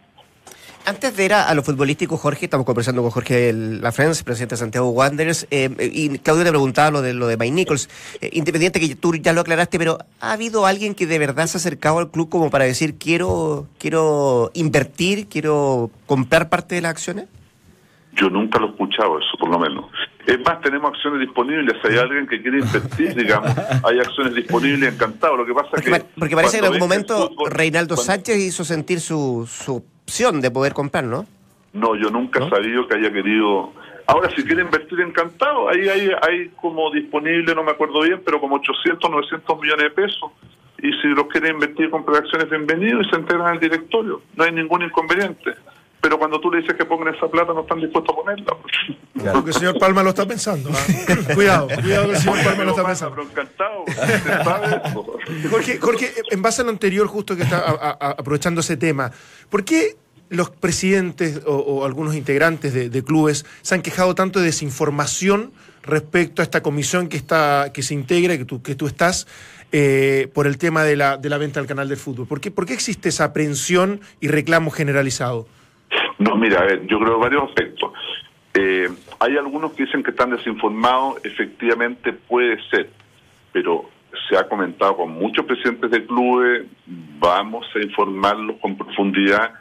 Antes 0.88 1.14
de 1.18 1.24
ir 1.27 1.35
a, 1.35 1.53
lo 1.55 1.62
futbolístico, 1.62 2.16
Jorge, 2.16 2.46
estamos 2.46 2.64
conversando 2.64 3.03
con 3.03 3.11
Jorge 3.11 3.53
Lafrance, 3.53 4.24
presidente 4.24 4.55
de 4.55 4.59
Santiago 4.61 4.88
Wanderers, 4.88 5.46
eh, 5.51 5.68
y 5.92 6.18
Claudio 6.20 6.44
te 6.44 6.48
preguntaba 6.51 6.90
lo 6.90 7.03
de 7.03 7.12
lo 7.12 7.27
de 7.27 7.37
Mike 7.37 7.53
Nichols. 7.53 7.90
Eh, 8.22 8.31
independiente 8.33 8.81
que 8.81 8.94
tú 8.94 9.14
ya 9.16 9.35
lo 9.35 9.42
aclaraste, 9.42 9.77
pero 9.79 9.98
¿ha 10.20 10.33
habido 10.33 10.64
alguien 10.64 10.94
que 10.94 11.07
de 11.07 11.18
verdad 11.18 11.46
se 11.46 11.59
ha 11.59 11.61
acercado 11.61 11.98
al 11.98 12.11
club 12.11 12.31
como 12.31 12.48
para 12.48 12.64
decir 12.64 12.94
quiero, 12.96 13.66
quiero 13.79 14.51
invertir, 14.55 15.27
quiero 15.29 15.90
comprar 16.07 16.48
parte 16.48 16.77
de 16.77 16.81
las 16.81 16.92
acciones? 16.92 17.27
Yo 18.14 18.31
nunca 18.31 18.59
lo 18.59 18.68
he 18.68 18.70
escuchado 18.70 19.18
eso, 19.18 19.37
por 19.38 19.51
lo 19.51 19.59
menos. 19.59 19.85
Es 20.27 20.38
más, 20.40 20.62
tenemos 20.62 20.90
acciones 20.94 21.20
disponibles. 21.20 21.77
Si 21.83 21.92
hay 21.92 21.98
alguien 21.98 22.27
que 22.27 22.40
quiere 22.40 22.61
invertir, 22.61 23.14
digamos, 23.14 23.51
hay 23.85 23.98
acciones 24.01 24.35
disponibles, 24.35 24.94
encantado. 24.94 25.37
Lo 25.37 25.44
que 25.44 25.53
pasa 25.53 25.68
Porque, 25.70 25.90
que. 25.90 26.01
pa- 26.01 26.07
porque 26.18 26.35
parece 26.35 26.53
que 26.53 26.59
en 26.61 26.64
algún 26.64 26.81
momento 26.81 27.29
fútbol- 27.31 27.51
Reinaldo 27.51 27.94
cuando- 27.94 28.11
Sánchez 28.12 28.38
hizo 28.38 28.64
sentir 28.64 29.01
su, 29.01 29.46
su 29.51 29.85
opción 30.09 30.40
de 30.40 30.51
poder 30.51 30.73
comprar, 30.73 31.05
¿no? 31.05 31.27
No, 31.75 31.94
yo 31.94 32.09
nunca 32.09 32.42
he 32.42 32.49
sabido 32.49 32.88
que 32.88 32.97
haya 32.97 33.12
querido. 33.12 33.75
Ahora, 34.07 34.31
si 34.35 34.42
quiere 34.42 34.62
invertir, 34.62 35.01
encantado. 35.01 35.68
Ahí 35.68 35.87
hay, 35.87 36.11
hay 36.23 36.49
como 36.57 36.90
disponible, 36.90 37.55
no 37.55 37.62
me 37.62 37.73
acuerdo 37.73 38.01
bien, 38.01 38.23
pero 38.25 38.40
como 38.40 38.57
800, 38.57 39.11
900 39.11 39.61
millones 39.61 39.85
de 39.85 39.90
pesos. 39.90 40.31
Y 40.79 40.90
si 41.03 41.09
los 41.09 41.27
quiere 41.27 41.51
invertir 41.51 41.87
y 41.87 41.90
comprar 41.90 42.23
acciones, 42.23 42.49
bienvenido 42.49 43.03
y 43.03 43.11
se 43.11 43.16
integran 43.16 43.49
al 43.49 43.61
directorio. 43.61 44.23
No 44.35 44.44
hay 44.44 44.53
ningún 44.53 44.83
inconveniente. 44.83 45.53
Pero 46.00 46.16
cuando 46.18 46.40
tú 46.40 46.50
le 46.50 46.61
dices 46.61 46.76
que 46.76 46.84
pongan 46.84 47.12
esa 47.14 47.26
plata, 47.28 47.52
no 47.52 47.62
están 47.62 47.80
dispuestos 47.80 48.14
a 48.14 48.16
ponerla. 48.22 48.56
Creo 49.14 49.42
que 49.44 49.50
el 49.50 49.56
señor 49.56 49.78
Palma 49.80 50.02
lo 50.04 50.11
está 50.11 50.26
pensando. 50.26 50.70
¿ah? 50.72 51.34
cuidado, 51.34 51.66
cuidado 51.82 52.06
que 52.06 52.12
el 52.14 52.18
señor 52.18 52.44
Palma 52.44 52.64
lo 52.64 52.70
está 52.70 52.87
pensando. 52.87 53.16
Pero 53.16 53.28
encantado. 53.28 53.84
Jorge, 55.50 55.78
Jorge, 55.78 56.12
en 56.30 56.42
base 56.42 56.62
a 56.62 56.64
lo 56.64 56.70
anterior, 56.70 57.06
justo 57.08 57.37
que 57.37 57.42
está 57.42 57.58
a- 57.58 57.90
a- 58.00 58.11
aprovechando 58.12 58.61
ese 58.61 58.76
tema, 58.76 59.11
¿por 59.50 59.64
qué 59.64 59.96
los 60.30 60.50
presidentes 60.50 61.40
o, 61.46 61.54
o 61.56 61.84
algunos 61.84 62.14
integrantes 62.14 62.72
de, 62.74 62.90
de 62.90 63.02
clubes 63.02 63.46
se 63.62 63.74
han 63.74 63.82
quejado 63.82 64.14
tanto 64.14 64.38
de 64.40 64.46
desinformación 64.46 65.52
respecto 65.82 66.42
a 66.42 66.44
esta 66.44 66.62
comisión 66.62 67.08
que 67.08 67.16
está 67.16 67.70
que 67.72 67.82
se 67.82 67.94
integra, 67.94 68.37
que 68.37 68.44
tú, 68.44 68.62
que 68.62 68.74
tú 68.74 68.87
estás, 68.87 69.26
eh, 69.72 70.28
por 70.34 70.46
el 70.46 70.58
tema 70.58 70.84
de 70.84 70.96
la, 70.96 71.16
de 71.16 71.28
la 71.30 71.38
venta 71.38 71.61
del 71.61 71.66
canal 71.66 71.88
del 71.88 71.96
fútbol? 71.98 72.26
¿Por 72.26 72.40
qué, 72.40 72.50
¿Por 72.50 72.66
qué 72.66 72.74
existe 72.74 73.08
esa 73.08 73.24
aprehensión 73.24 74.00
y 74.20 74.28
reclamo 74.28 74.70
generalizado? 74.70 75.46
No, 76.18 76.37
mira, 76.37 76.61
a 76.61 76.64
ver, 76.64 76.87
yo 76.87 76.98
creo 76.98 77.18
varios 77.18 77.44
aspectos. 77.44 77.92
Eh, 78.54 78.88
hay 79.20 79.37
algunos 79.37 79.72
que 79.72 79.84
dicen 79.84 80.02
que 80.02 80.11
están 80.11 80.30
desinformados, 80.30 81.24
efectivamente 81.24 82.12
puede 82.12 82.61
ser, 82.70 82.90
pero 83.52 83.88
se 84.28 84.37
ha 84.37 84.48
comentado 84.48 84.96
con 84.96 85.12
muchos 85.12 85.44
presidentes 85.46 85.90
de 85.90 86.04
clubes, 86.06 86.66
vamos 87.18 87.66
a 87.74 87.78
informarlos 87.78 88.56
con 88.61 88.76
profundidad, 88.76 89.52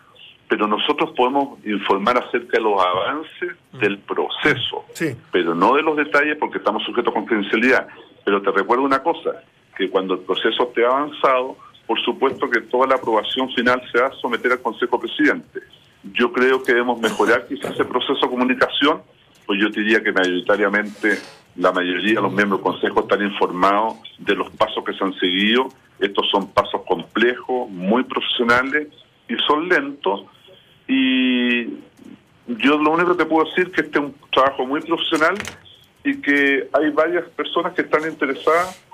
pero 0.48 0.66
nosotros 0.68 1.12
podemos 1.16 1.60
informar 1.66 2.18
acerca 2.18 2.58
de 2.58 2.64
los 2.64 2.82
avances 2.82 3.56
del 3.74 3.98
proceso, 4.00 4.86
Sí. 4.94 5.16
pero 5.32 5.54
no 5.54 5.76
de 5.76 5.84
los 5.84 5.98
detalles 5.98 6.38
porque 6.40 6.58
estamos 6.60 6.84
sujetos 6.84 7.12
a 7.12 7.16
confidencialidad. 7.20 7.88
Pero 8.24 8.42
te 8.42 8.52
recuerdo 8.52 8.84
una 8.84 9.04
cosa, 9.04 9.44
que 9.78 9.90
cuando 9.90 10.16
el 10.16 10.22
proceso 10.22 10.64
esté 10.64 10.86
avanzado, 10.86 11.58
por 11.86 12.02
supuesto 12.04 12.50
que 12.50 12.62
toda 12.62 12.88
la 12.88 12.96
aprobación 12.96 13.50
final 13.54 13.82
se 13.92 14.00
va 14.02 14.08
a 14.08 14.12
someter 14.14 14.54
al 14.54 14.62
Consejo 14.62 15.00
Presidente. 15.00 15.62
Yo 16.04 16.32
creo 16.32 16.64
que 16.64 16.74
debemos 16.74 17.00
mejorar 17.00 17.48
quizás 17.48 17.74
ese 17.74 17.86
proceso 17.86 18.20
de 18.22 18.30
comunicación, 18.30 19.02
pues 19.46 19.60
yo 19.60 19.70
diría 19.70 20.04
que 20.04 20.12
mayoritariamente 20.12 21.18
la 21.56 21.72
mayoría 21.72 22.16
de 22.16 22.22
los 22.22 22.32
miembros 22.32 22.62
del 22.62 22.72
Consejo 22.72 23.02
están 23.02 23.24
informados 23.24 23.96
de 24.20 24.36
los 24.36 24.50
pasos 24.52 24.84
que 24.86 24.94
se 24.94 25.04
han 25.04 25.14
seguido. 25.20 25.70
Estos 26.00 26.30
son 26.30 26.52
pasos 26.52 26.82
complejos, 26.88 27.70
muy 27.70 28.04
profesionales 28.04 28.88
y 29.28 29.36
son 29.48 29.68
lentos. 29.68 30.26
Y 30.88 31.66
yo 32.48 32.78
lo 32.78 32.92
único 32.92 33.18
que 33.18 33.24
te 33.24 33.30
puedo 33.30 33.46
decir 33.50 33.68
es 33.68 33.74
que 33.74 33.82
este 33.82 34.00
es 34.00 34.06
un 34.06 34.16
trabajo 34.32 34.66
muy 34.66 34.82
profesional 34.82 35.36
y 36.04 36.22
que 36.22 36.70
hay 36.72 36.90
varias 36.92 37.28
personas 37.30 37.74
que 37.74 37.82
están 37.82 38.10
interesadas 38.10 38.87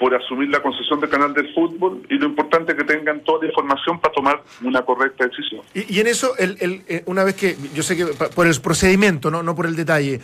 por 0.00 0.14
asumir 0.14 0.48
la 0.48 0.60
concesión 0.62 0.98
del 0.98 1.10
canal 1.10 1.34
del 1.34 1.52
fútbol 1.54 2.02
y 2.08 2.14
lo 2.14 2.26
importante 2.26 2.72
es 2.72 2.78
que 2.78 2.84
tengan 2.84 3.20
toda 3.22 3.42
la 3.42 3.48
información 3.50 4.00
para 4.00 4.14
tomar 4.14 4.42
una 4.64 4.82
correcta 4.82 5.26
decisión. 5.26 5.60
Y, 5.74 6.00
en 6.00 6.06
eso, 6.06 6.36
el, 6.38 6.56
eh, 6.88 7.02
una 7.06 7.22
vez 7.22 7.34
que, 7.34 7.54
yo 7.74 7.82
sé 7.82 7.96
que 7.98 8.06
por 8.06 8.46
el 8.46 8.58
procedimiento, 8.62 9.30
no, 9.30 9.42
no 9.42 9.54
por 9.54 9.66
el 9.66 9.76
detalle, 9.76 10.20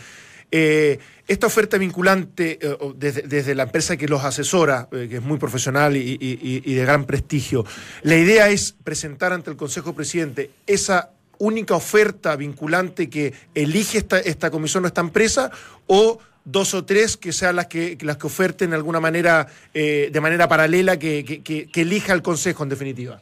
Eh, 0.49 0.97
esta 1.27 1.47
oferta 1.47 1.77
vinculante 1.77 2.57
eh, 2.61 2.77
desde, 2.95 3.23
desde 3.23 3.53
la 3.53 3.63
empresa 3.63 3.97
que 3.97 4.07
los 4.07 4.23
asesora, 4.23 4.87
que 4.89 5.17
es 5.17 5.21
muy 5.21 5.37
profesional 5.37 5.97
y, 5.97 5.99
y- 6.21 6.61
y 6.63 6.73
de 6.73 6.83
gran 6.83 7.03
prestigio, 7.03 7.65
la 8.03 8.15
idea 8.15 8.47
es 8.47 8.71
presentar 8.81 9.33
ante 9.33 9.49
el 9.51 9.57
Consejo 9.57 9.91
Presidente 9.93 10.51
esa 10.65 11.09
única 11.39 11.75
oferta 11.75 12.37
vinculante 12.37 13.09
que 13.09 13.33
elige 13.55 13.97
esta, 13.97 14.19
esta 14.19 14.49
comisión 14.49 14.85
o 14.85 14.87
esta 14.87 15.01
empresa 15.01 15.51
o 15.85 16.17
dos 16.49 16.73
o 16.73 16.85
tres 16.85 17.17
que 17.17 17.33
sean 17.33 17.57
las 17.57 17.67
que, 17.67 17.97
las 18.01 18.15
que 18.17 18.27
oferten 18.27 18.69
de 18.69 18.77
alguna 18.77 19.01
manera, 19.01 19.47
eh, 19.73 20.09
de 20.11 20.21
manera 20.21 20.47
paralela, 20.47 20.97
que, 20.97 21.25
que- 21.25 21.43
que- 21.43 21.67
que 21.69 21.81
elija 21.81 22.13
el 22.13 22.21
Consejo 22.21 22.63
en 22.63 22.69
definitiva. 22.69 23.19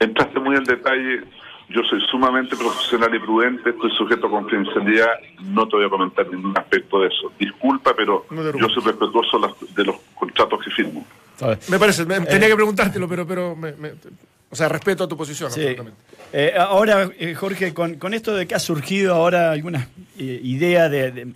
Entraste 0.00 0.40
muy 0.40 0.56
al 0.56 0.64
detalle. 0.64 1.22
Yo 1.68 1.80
soy 1.88 2.00
sumamente 2.10 2.56
profesional 2.56 3.14
y 3.14 3.18
prudente, 3.18 3.70
estoy 3.70 3.90
sujeto 3.96 4.26
a 4.26 4.30
confidencialidad, 4.30 5.08
no 5.42 5.66
te 5.68 5.76
voy 5.76 5.86
a 5.86 5.88
comentar 5.90 6.26
ningún 6.30 6.56
aspecto 6.56 7.00
de 7.00 7.08
eso. 7.08 7.32
Disculpa, 7.38 7.94
pero 7.96 8.26
No 8.30 8.42
yo 8.58 8.68
soy 8.68 8.82
respetuoso 8.82 9.56
de 9.74 9.84
los 9.84 9.96
contratos 10.14 10.62
que 10.64 10.70
firmo. 10.70 11.06
Me 11.68 11.78
parece, 11.78 12.04
me- 12.06 12.20
tenía 12.20 12.48
que 12.48 12.54
preguntártelo, 12.54 13.06
pero, 13.08 13.26
pero 13.26 13.54
me- 13.56 13.72
me- 13.72 13.92
o 14.50 14.56
sea, 14.56 14.68
respeto 14.68 15.04
a 15.04 15.08
tu 15.08 15.16
posición. 15.16 15.50
Sí. 15.50 15.60
absolutamente. 15.60 16.00
Eh, 16.32 16.52
ahora, 16.56 17.10
eh, 17.18 17.34
Jorge, 17.34 17.72
con, 17.74 17.94
con 17.96 18.14
esto 18.14 18.34
de 18.34 18.46
que 18.46 18.54
ha 18.54 18.58
surgido 18.58 19.14
ahora 19.14 19.50
alguna 19.52 19.88
eh, 20.18 20.40
idea 20.42 20.88
de, 20.88 21.10
de- 21.12 21.32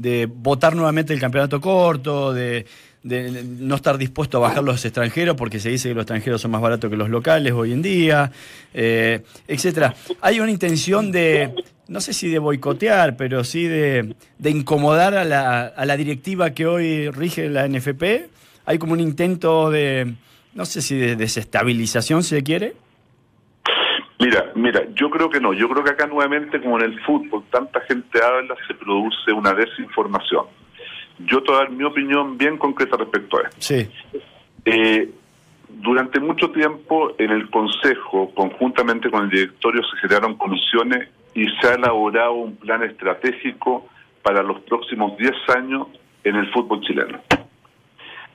de 0.00 0.26
votar 0.26 0.74
nuevamente 0.74 1.12
el 1.12 1.20
campeonato 1.20 1.60
corto, 1.60 2.32
de, 2.32 2.64
de 3.02 3.44
no 3.44 3.74
estar 3.74 3.98
dispuesto 3.98 4.38
a 4.38 4.40
bajar 4.40 4.64
los 4.64 4.84
extranjeros, 4.84 5.36
porque 5.36 5.60
se 5.60 5.68
dice 5.68 5.88
que 5.88 5.94
los 5.94 6.02
extranjeros 6.02 6.40
son 6.40 6.50
más 6.50 6.62
baratos 6.62 6.90
que 6.90 6.96
los 6.96 7.10
locales 7.10 7.52
hoy 7.52 7.72
en 7.72 7.82
día, 7.82 8.32
eh, 8.72 9.22
etcétera. 9.46 9.94
Hay 10.22 10.40
una 10.40 10.50
intención 10.50 11.12
de, 11.12 11.54
no 11.88 12.00
sé 12.00 12.14
si 12.14 12.28
de 12.28 12.38
boicotear, 12.38 13.16
pero 13.16 13.44
sí 13.44 13.64
de, 13.64 14.14
de 14.38 14.50
incomodar 14.50 15.14
a 15.14 15.24
la, 15.24 15.66
a 15.66 15.84
la 15.84 15.96
directiva 15.96 16.50
que 16.50 16.66
hoy 16.66 17.10
rige 17.10 17.48
la 17.50 17.68
NFP. 17.68 18.28
Hay 18.64 18.78
como 18.78 18.94
un 18.94 19.00
intento 19.00 19.70
de, 19.70 20.14
no 20.54 20.64
sé 20.64 20.80
si 20.80 20.96
de 20.96 21.16
desestabilización, 21.16 22.22
si 22.22 22.30
se 22.30 22.42
quiere. 22.42 22.74
Mira, 24.20 24.52
mira, 24.54 24.82
yo 24.94 25.08
creo 25.08 25.30
que 25.30 25.40
no. 25.40 25.54
Yo 25.54 25.68
creo 25.68 25.82
que 25.82 25.90
acá 25.90 26.06
nuevamente, 26.06 26.60
como 26.60 26.78
en 26.78 26.84
el 26.84 27.00
fútbol, 27.00 27.42
tanta 27.50 27.80
gente 27.80 28.22
habla, 28.22 28.54
se 28.68 28.74
produce 28.74 29.32
una 29.32 29.54
desinformación. 29.54 30.44
Yo 31.20 31.42
te 31.42 31.50
voy 31.50 31.56
a 31.56 31.64
dar 31.64 31.70
mi 31.70 31.84
opinión 31.84 32.36
bien 32.36 32.58
concreta 32.58 32.96
respecto 32.98 33.38
a 33.38 33.42
esto. 33.42 33.56
Sí. 33.58 33.88
Eh, 34.66 35.10
durante 35.68 36.20
mucho 36.20 36.50
tiempo 36.50 37.14
en 37.18 37.30
el 37.30 37.48
Consejo, 37.48 38.30
conjuntamente 38.34 39.10
con 39.10 39.24
el 39.24 39.30
directorio, 39.30 39.82
se 39.84 39.96
generaron 39.96 40.36
comisiones 40.36 41.08
y 41.34 41.46
se 41.60 41.68
ha 41.68 41.74
elaborado 41.74 42.32
un 42.32 42.56
plan 42.56 42.82
estratégico 42.82 43.88
para 44.22 44.42
los 44.42 44.60
próximos 44.60 45.16
10 45.16 45.32
años 45.56 45.86
en 46.24 46.36
el 46.36 46.50
fútbol 46.52 46.80
chileno, 46.82 47.20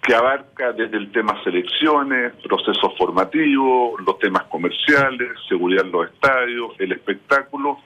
que 0.06 0.14
abarca 0.14 0.72
desde 0.72 0.98
el 0.98 1.12
tema 1.12 1.42
selecciones, 1.44 2.34
procesos 2.48 2.96
formativos, 2.96 4.00
los 4.06 4.20
temas 4.20 4.44
comerciales, 4.44 5.30
seguridad 5.50 5.84
en 5.84 5.92
los 5.92 6.12
estadios, 6.12 6.74
el 6.78 6.92
espectáculo, 6.92 7.80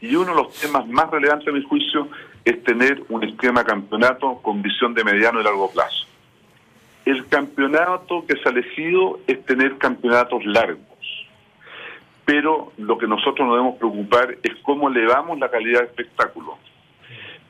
y 0.00 0.14
uno 0.14 0.36
de 0.36 0.42
los 0.42 0.54
temas 0.54 0.86
más 0.86 1.10
relevantes, 1.10 1.48
a 1.48 1.52
mi 1.52 1.64
juicio, 1.64 2.08
es 2.44 2.62
tener 2.62 3.02
un 3.08 3.24
esquema 3.24 3.64
campeonato 3.64 4.38
con 4.40 4.62
visión 4.62 4.94
de 4.94 5.02
mediano 5.02 5.40
y 5.40 5.44
largo 5.44 5.68
plazo. 5.72 6.06
El 7.04 7.26
campeonato 7.26 8.24
que 8.24 8.36
se 8.36 8.48
ha 8.48 8.52
elegido 8.52 9.18
es 9.26 9.44
tener 9.44 9.76
campeonatos 9.76 10.44
largos. 10.46 10.78
Pero 12.24 12.72
lo 12.78 12.98
que 12.98 13.08
nosotros 13.08 13.48
nos 13.48 13.56
debemos 13.56 13.78
preocupar 13.78 14.36
es 14.44 14.54
cómo 14.62 14.88
elevamos 14.88 15.38
la 15.40 15.50
calidad 15.50 15.80
de 15.80 15.86
espectáculo. 15.86 16.56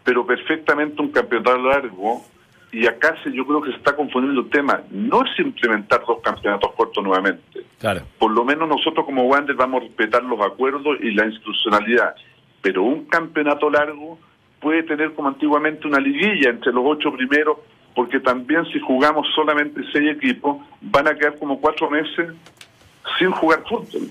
Pero 0.02 0.24
perfectamente 0.24 1.02
un 1.02 1.12
campeonato 1.12 1.58
largo, 1.58 2.22
y 2.74 2.87
acá 2.88 3.14
se, 3.22 3.32
yo 3.32 3.46
creo 3.46 3.62
que 3.62 3.70
se 3.70 3.76
está 3.76 3.94
confundiendo 3.94 4.40
el 4.40 4.50
tema, 4.50 4.82
no 4.90 5.24
es 5.24 5.38
implementar 5.38 6.04
dos 6.06 6.20
campeonatos 6.22 6.72
cortos 6.72 7.04
nuevamente 7.04 7.64
Claro. 7.78 8.02
por 8.18 8.32
lo 8.32 8.44
menos 8.44 8.68
nosotros 8.68 9.06
como 9.06 9.28
Wander 9.28 9.54
vamos 9.54 9.82
a 9.82 9.84
respetar 9.87 10.24
los 10.24 10.40
acuerdos 10.40 10.98
y 11.00 11.12
la 11.12 11.26
institucionalidad. 11.26 12.14
Pero 12.62 12.82
un 12.82 13.04
campeonato 13.04 13.70
largo 13.70 14.18
puede 14.58 14.82
tener 14.82 15.12
como 15.12 15.28
antiguamente 15.28 15.87
una 15.87 16.00
liguilla 16.00 16.50
entre 16.50 16.72
los 16.72 16.82
ocho 16.84 17.12
primeros, 17.12 17.58
porque 17.94 18.18
también 18.18 18.64
si 18.72 18.80
jugamos 18.80 19.26
solamente 19.34 19.80
seis 19.92 20.10
equipos, 20.16 20.56
van 20.80 21.06
a 21.06 21.14
quedar 21.14 21.38
como 21.38 21.60
cuatro 21.60 21.88
meses 21.90 22.32
sin 23.18 23.30
jugar 23.30 23.62
fútbol. 23.68 24.08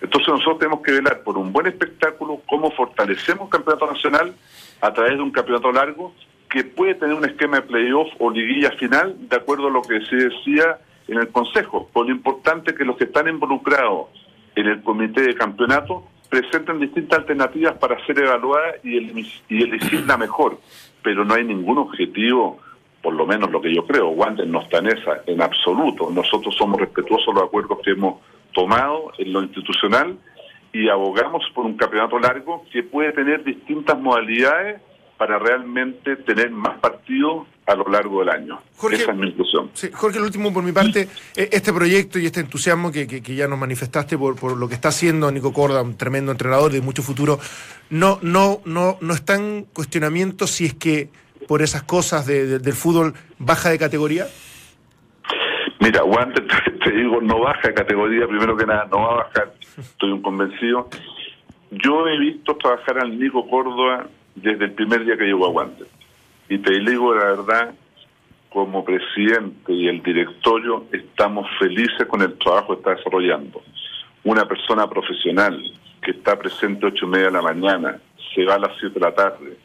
Entonces 0.00 0.28
nosotros 0.28 0.58
tenemos 0.60 0.80
que 0.80 0.92
velar 0.92 1.22
por 1.22 1.36
un 1.36 1.52
buen 1.52 1.66
espectáculo, 1.66 2.40
cómo 2.46 2.70
fortalecemos 2.70 3.44
el 3.44 3.50
campeonato 3.50 3.92
nacional 3.92 4.32
a 4.80 4.92
través 4.92 5.16
de 5.16 5.22
un 5.22 5.30
campeonato 5.30 5.70
largo 5.72 6.14
que 6.50 6.64
puede 6.64 6.94
tener 6.96 7.14
un 7.14 7.24
esquema 7.24 7.56
de 7.60 7.62
playoff 7.62 8.08
o 8.18 8.30
liguilla 8.30 8.70
final, 8.72 9.14
de 9.28 9.36
acuerdo 9.36 9.68
a 9.68 9.70
lo 9.70 9.82
que 9.82 10.00
se 10.06 10.16
decía 10.16 10.78
en 11.08 11.18
el 11.18 11.28
Consejo. 11.28 11.88
Por 11.92 12.06
lo 12.06 12.12
importante 12.12 12.74
que 12.74 12.84
los 12.84 12.96
que 12.96 13.04
están 13.04 13.28
involucrados 13.28 14.08
en 14.56 14.66
el 14.66 14.82
comité 14.82 15.22
de 15.22 15.34
campeonato 15.34 16.04
presenten 16.28 16.80
distintas 16.80 17.20
alternativas 17.20 17.76
para 17.78 18.04
ser 18.06 18.18
evaluadas 18.18 18.76
y, 18.84 18.96
el- 18.98 19.26
elegir 19.48 20.04
la 20.06 20.16
mejor. 20.16 20.58
Pero 21.02 21.24
no 21.24 21.34
hay 21.34 21.44
ningún 21.44 21.78
objetivo, 21.78 22.58
por 23.02 23.14
lo 23.14 23.26
menos 23.26 23.50
lo 23.50 23.60
que 23.60 23.74
yo 23.74 23.86
creo, 23.86 24.08
Wander 24.10 24.46
no 24.46 24.60
está 24.62 24.78
en 24.78 24.88
esa, 24.88 25.22
en 25.26 25.40
absoluto. 25.42 26.10
Nosotros 26.10 26.54
somos 26.56 26.80
respetuosos 26.80 27.26
de 27.26 27.40
los 27.40 27.44
acuerdos 27.48 27.78
que 27.84 27.92
hemos 27.92 28.20
tomado 28.52 29.12
en 29.18 29.32
lo 29.32 29.42
institucional 29.42 30.16
y 30.72 30.88
abogamos 30.88 31.44
por 31.54 31.64
un 31.64 31.76
campeonato 31.76 32.18
largo 32.18 32.64
que 32.72 32.82
puede 32.82 33.12
tener 33.12 33.42
distintas 33.44 33.98
modalidades 34.00 34.80
para 35.20 35.38
realmente 35.38 36.16
tener 36.16 36.50
más 36.50 36.78
partidos 36.78 37.46
a 37.66 37.74
lo 37.74 37.84
largo 37.90 38.20
del 38.20 38.30
año. 38.30 38.58
Jorge- 38.78 39.02
Esa 39.02 39.12
es 39.12 39.18
mi 39.18 39.28
inclusión. 39.28 39.68
Sí, 39.74 39.90
Jorge, 39.92 40.16
el 40.16 40.24
último 40.24 40.50
por 40.50 40.62
mi 40.62 40.72
parte, 40.72 41.08
eh, 41.36 41.48
este 41.52 41.74
proyecto 41.74 42.18
y 42.18 42.24
este 42.24 42.40
entusiasmo 42.40 42.90
que, 42.90 43.06
que- 43.06 43.22
que 43.22 43.34
ya 43.34 43.46
nos 43.46 43.58
manifestaste 43.58 44.16
por, 44.16 44.36
por 44.40 44.56
lo 44.56 44.66
que 44.66 44.74
está 44.76 44.88
haciendo 44.88 45.30
Nico 45.30 45.52
Corda, 45.52 45.82
un 45.82 45.94
tremendo 45.98 46.32
entrenador 46.32 46.72
de 46.72 46.80
mucho 46.80 47.02
futuro, 47.02 47.38
no, 47.90 48.18
no, 48.22 48.62
no, 48.64 48.96
no 49.02 49.12
está 49.12 49.34
en 49.34 49.66
cuestionamiento 49.74 50.46
si 50.46 50.64
es 50.64 50.72
que 50.72 51.10
por 51.46 51.60
esas 51.60 51.82
cosas 51.82 52.24
de- 52.24 52.46
de- 52.46 52.58
del 52.58 52.72
fútbol 52.72 53.12
baja 53.38 53.68
de 53.68 53.76
categoría. 53.78 54.26
Mira, 55.80 56.02
Wander, 56.02 56.46
te, 56.46 56.70
te 56.84 56.90
digo, 56.92 57.20
no 57.20 57.40
baja 57.40 57.68
de 57.68 57.74
categoría, 57.74 58.26
primero 58.26 58.56
que 58.56 58.64
nada, 58.64 58.88
no 58.90 59.02
va 59.02 59.12
a 59.12 59.16
bajar, 59.24 59.52
estoy 59.78 60.12
un 60.12 60.22
convencido. 60.22 60.88
Yo 61.72 62.06
he 62.08 62.18
visto 62.18 62.56
trabajar 62.56 62.98
al 63.00 63.18
Nico 63.18 63.46
Córdoba 63.48 64.06
desde 64.34 64.66
el 64.66 64.72
primer 64.72 65.04
día 65.04 65.16
que 65.16 65.24
llegó 65.24 65.46
a 65.46 65.50
Wander. 65.50 65.86
Y 66.48 66.58
te 66.58 66.72
digo 66.80 67.14
la 67.14 67.24
verdad, 67.24 67.74
como 68.50 68.84
presidente 68.84 69.72
y 69.72 69.88
el 69.88 70.02
directorio, 70.02 70.84
estamos 70.92 71.46
felices 71.58 72.06
con 72.08 72.22
el 72.22 72.36
trabajo 72.38 72.74
que 72.74 72.80
está 72.80 72.94
desarrollando. 72.96 73.62
Una 74.24 74.46
persona 74.46 74.88
profesional 74.88 75.62
que 76.02 76.12
está 76.12 76.38
presente 76.38 76.86
ocho 76.86 77.06
y 77.06 77.08
media 77.08 77.26
de 77.26 77.32
la 77.32 77.42
mañana, 77.42 78.00
se 78.34 78.44
va 78.44 78.54
a 78.54 78.58
las 78.58 78.76
siete 78.78 78.94
de 78.94 79.06
la 79.06 79.14
tarde, 79.14 79.56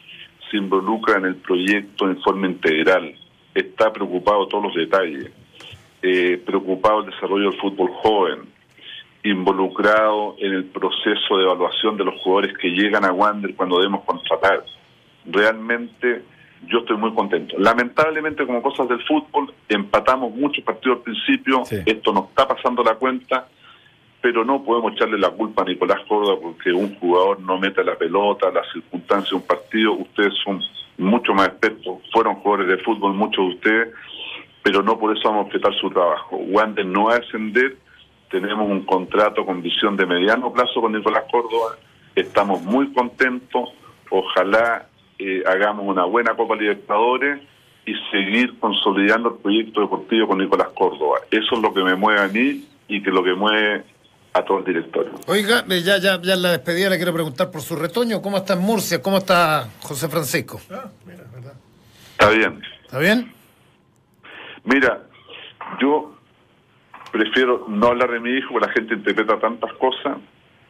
se 0.50 0.58
involucra 0.58 1.18
en 1.18 1.26
el 1.26 1.36
proyecto 1.36 2.06
en 2.06 2.22
forma 2.22 2.48
integral, 2.48 3.16
está 3.54 3.92
preocupado 3.92 4.48
todos 4.48 4.66
los 4.66 4.76
detalles, 4.76 5.32
eh, 6.02 6.42
preocupado 6.46 7.02
del 7.02 7.12
desarrollo 7.12 7.50
del 7.50 7.60
fútbol 7.60 7.90
joven, 7.94 8.55
involucrado 9.30 10.36
en 10.40 10.54
el 10.54 10.66
proceso 10.66 11.38
de 11.38 11.44
evaluación 11.44 11.98
de 11.98 12.06
los 12.06 12.16
jugadores 12.22 12.58
que 12.58 12.70
llegan 12.70 13.06
a 13.06 13.12
Wander 13.12 13.56
cuando 13.56 13.78
debemos 13.78 14.04
contratar. 14.06 14.64
Realmente 15.26 16.24
yo 16.68 16.80
estoy 16.80 16.98
muy 16.98 17.14
contento. 17.14 17.56
Lamentablemente, 17.58 18.46
como 18.46 18.62
cosas 18.62 18.88
del 18.88 19.04
fútbol, 19.04 19.54
empatamos 19.70 20.34
muchos 20.36 20.64
partidos 20.64 20.98
al 21.00 21.04
principio, 21.04 21.66
Sí. 21.66 21.78
esto 21.86 22.14
nos 22.14 22.30
está 22.30 22.48
pasando 22.48 22.84
la 22.84 22.96
cuenta, 22.96 23.48
pero 24.22 24.44
no 24.44 24.64
podemos 24.64 24.94
echarle 24.94 25.18
la 25.20 25.30
culpa 25.30 25.62
a 25.62 25.66
Nicolás 25.66 26.00
Córdoba 26.08 26.40
porque 26.42 26.72
un 26.72 26.96
jugador 26.96 27.40
no 27.42 27.60
mete 27.60 27.84
la 27.84 27.96
pelota, 27.96 28.50
las 28.52 28.66
circunstancias 28.72 29.30
de 29.30 29.36
un 29.36 29.44
partido, 29.44 29.94
ustedes 29.94 30.34
son 30.44 30.62
mucho 30.98 31.34
más 31.34 31.48
expertos, 31.50 31.98
fueron 32.12 32.36
jugadores 32.36 32.68
de 32.78 32.84
fútbol 32.84 33.14
muchos 33.14 33.46
de 33.46 33.54
ustedes, 33.56 33.94
pero 34.64 34.82
no 34.82 34.98
por 34.98 35.16
eso 35.16 35.30
vamos 35.30 35.48
a 35.48 35.50
respetar 35.52 35.80
su 35.80 35.90
trabajo. 35.92 36.38
Wander 36.38 36.86
no 36.86 37.06
va 37.06 37.16
a 37.16 37.18
ascender, 37.18 37.78
tenemos 38.42 38.70
un 38.70 38.86
contrato 38.86 39.46
con 39.46 39.62
visión 39.62 39.96
de 39.96 40.06
mediano 40.06 40.52
plazo 40.52 40.82
con 40.82 40.92
Nicolás 40.92 41.24
Córdoba, 41.32 41.78
estamos 42.16 42.62
muy 42.62 42.92
contentos, 42.94 43.70
ojalá 44.10 44.88
eh, 45.20 45.44
hagamos 45.46 45.86
una 45.88 46.04
buena 46.04 46.36
Copa 46.36 46.56
Libertadores 46.56 47.42
y 47.86 47.94
seguir 48.12 48.60
consolidando 48.60 49.30
el 49.30 49.36
proyecto 49.36 49.82
deportivo 49.82 50.28
con 50.28 50.40
Nicolás 50.40 50.70
Córdoba. 50.76 51.20
Eso 51.32 51.56
es 51.56 51.62
lo 51.62 51.74
que 51.74 51.84
me 51.84 51.96
mueve 51.96 52.22
a 52.22 52.28
mí 52.28 52.66
y 52.88 53.02
que 53.02 53.12
lo 53.12 53.24
que 53.24 53.34
mueve 53.34 53.84
a 54.34 54.44
todo 54.44 54.60
el 54.60 54.66
directorio. 54.66 55.14
Oiga, 55.28 55.64
eh, 55.70 55.82
ya, 55.82 55.98
ya, 55.98 56.22
ya 56.22 56.34
en 56.34 56.42
la 56.42 56.52
despedida 56.52 56.90
le 56.90 56.98
quiero 56.98 57.14
preguntar 57.14 57.52
por 57.52 57.62
su 57.62 57.76
retoño. 57.76 58.22
¿Cómo 58.22 58.38
está 58.38 58.54
en 58.54 58.60
Murcia? 58.60 59.02
¿Cómo 59.02 59.20
está 59.20 59.70
José 59.82 60.10
Francisco? 60.10 60.60
Está 60.60 62.30
bien. 62.32 62.62
¿Está 62.84 63.00
bien? 63.00 63.32
Mira, 64.66 65.04
yo 65.80 66.15
prefiero 67.12 67.66
no 67.68 67.88
hablar 67.88 68.12
de 68.12 68.20
mi 68.20 68.32
hijo, 68.32 68.50
porque 68.54 68.68
la 68.68 68.74
gente 68.74 68.94
interpreta 68.96 69.40
tantas 69.40 69.72
cosas. 69.74 70.18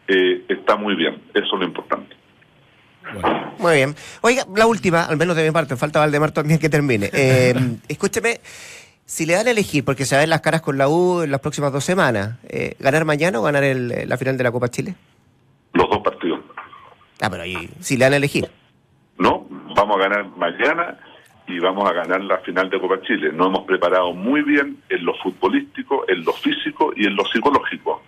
Eh, 0.08 0.46
está 0.50 0.76
muy 0.76 0.96
bien, 0.96 1.16
eso 1.34 1.46
es 1.56 1.60
lo 1.60 1.64
importante. 1.64 2.16
Muy 3.60 3.76
bien. 3.76 3.96
Oiga, 4.22 4.44
la 4.56 4.66
última, 4.68 5.04
al 5.06 5.18
menos 5.18 5.36
de 5.36 5.44
mi 5.44 5.52
parte, 5.52 5.76
falta 5.76 6.00
Valdemar 6.00 6.32
también 6.32 6.60
que 6.60 6.70
termine. 6.70 7.10
Eh, 7.14 7.54
escúcheme, 7.88 8.40
si 9.06 9.26
le 9.26 9.34
dan 9.34 9.48
a 9.48 9.52
elegir, 9.52 9.84
porque 9.86 10.06
se 10.06 10.18
ven 10.18 10.30
las 10.30 10.42
caras 10.42 10.62
con 10.62 10.78
la 10.78 10.88
U 10.90 11.22
en 11.22 11.32
las 11.32 11.40
próximas 11.40 11.72
dos 11.72 11.84
semanas, 11.84 12.38
eh, 12.50 12.76
¿ganar 12.80 13.06
mañana 13.06 13.40
o 13.40 13.44
ganar 13.44 13.64
el- 13.64 14.08
la 14.10 14.18
final 14.18 14.38
de 14.38 14.44
la 14.44 14.52
Copa 14.52 14.70
Chile? 14.70 14.96
Los 15.74 15.90
dos 15.90 16.00
partidos. 16.00 16.40
Ah, 17.22 17.30
pero 17.30 17.44
ahí, 17.44 17.70
si 17.80 17.98
le 17.98 18.06
dan 18.06 18.14
a 18.14 18.18
elegir. 18.18 18.50
No, 19.18 19.46
vamos 19.76 19.98
a 19.98 20.00
ganar 20.00 20.26
mañana 20.38 20.98
y 21.48 21.60
vamos 21.60 21.90
a 21.90 21.94
ganar 21.94 22.22
la 22.24 22.38
final 22.40 22.70
de 22.70 22.80
Copa 22.80 23.02
Chile. 23.02 23.32
Nos 23.32 23.48
hemos 23.48 23.66
preparado 23.66 24.14
muy 24.14 24.42
bien 24.42 24.78
en 24.90 25.06
lo 25.06 25.14
futbolístico, 25.16 26.06
en 26.08 26.24
lo 26.26 26.34
físico 26.34 26.92
y 26.96 27.06
en 27.06 27.16
lo 27.16 27.26
psicológico. 27.26 28.02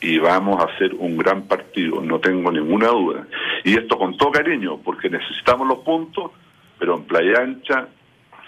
Y 0.00 0.18
vamos 0.18 0.60
a 0.60 0.64
hacer 0.66 0.92
un 0.98 1.16
gran 1.16 1.42
partido, 1.46 2.00
no 2.02 2.18
tengo 2.18 2.50
ninguna 2.50 2.88
duda. 2.88 3.26
Y 3.64 3.74
esto 3.78 3.96
con 3.96 4.16
todo 4.16 4.32
cariño, 4.32 4.78
porque 4.78 5.08
necesitamos 5.08 5.66
los 5.68 5.78
puntos, 5.78 6.32
pero 6.78 6.96
en 6.96 7.04
Playa 7.04 7.40
Ancha 7.40 7.88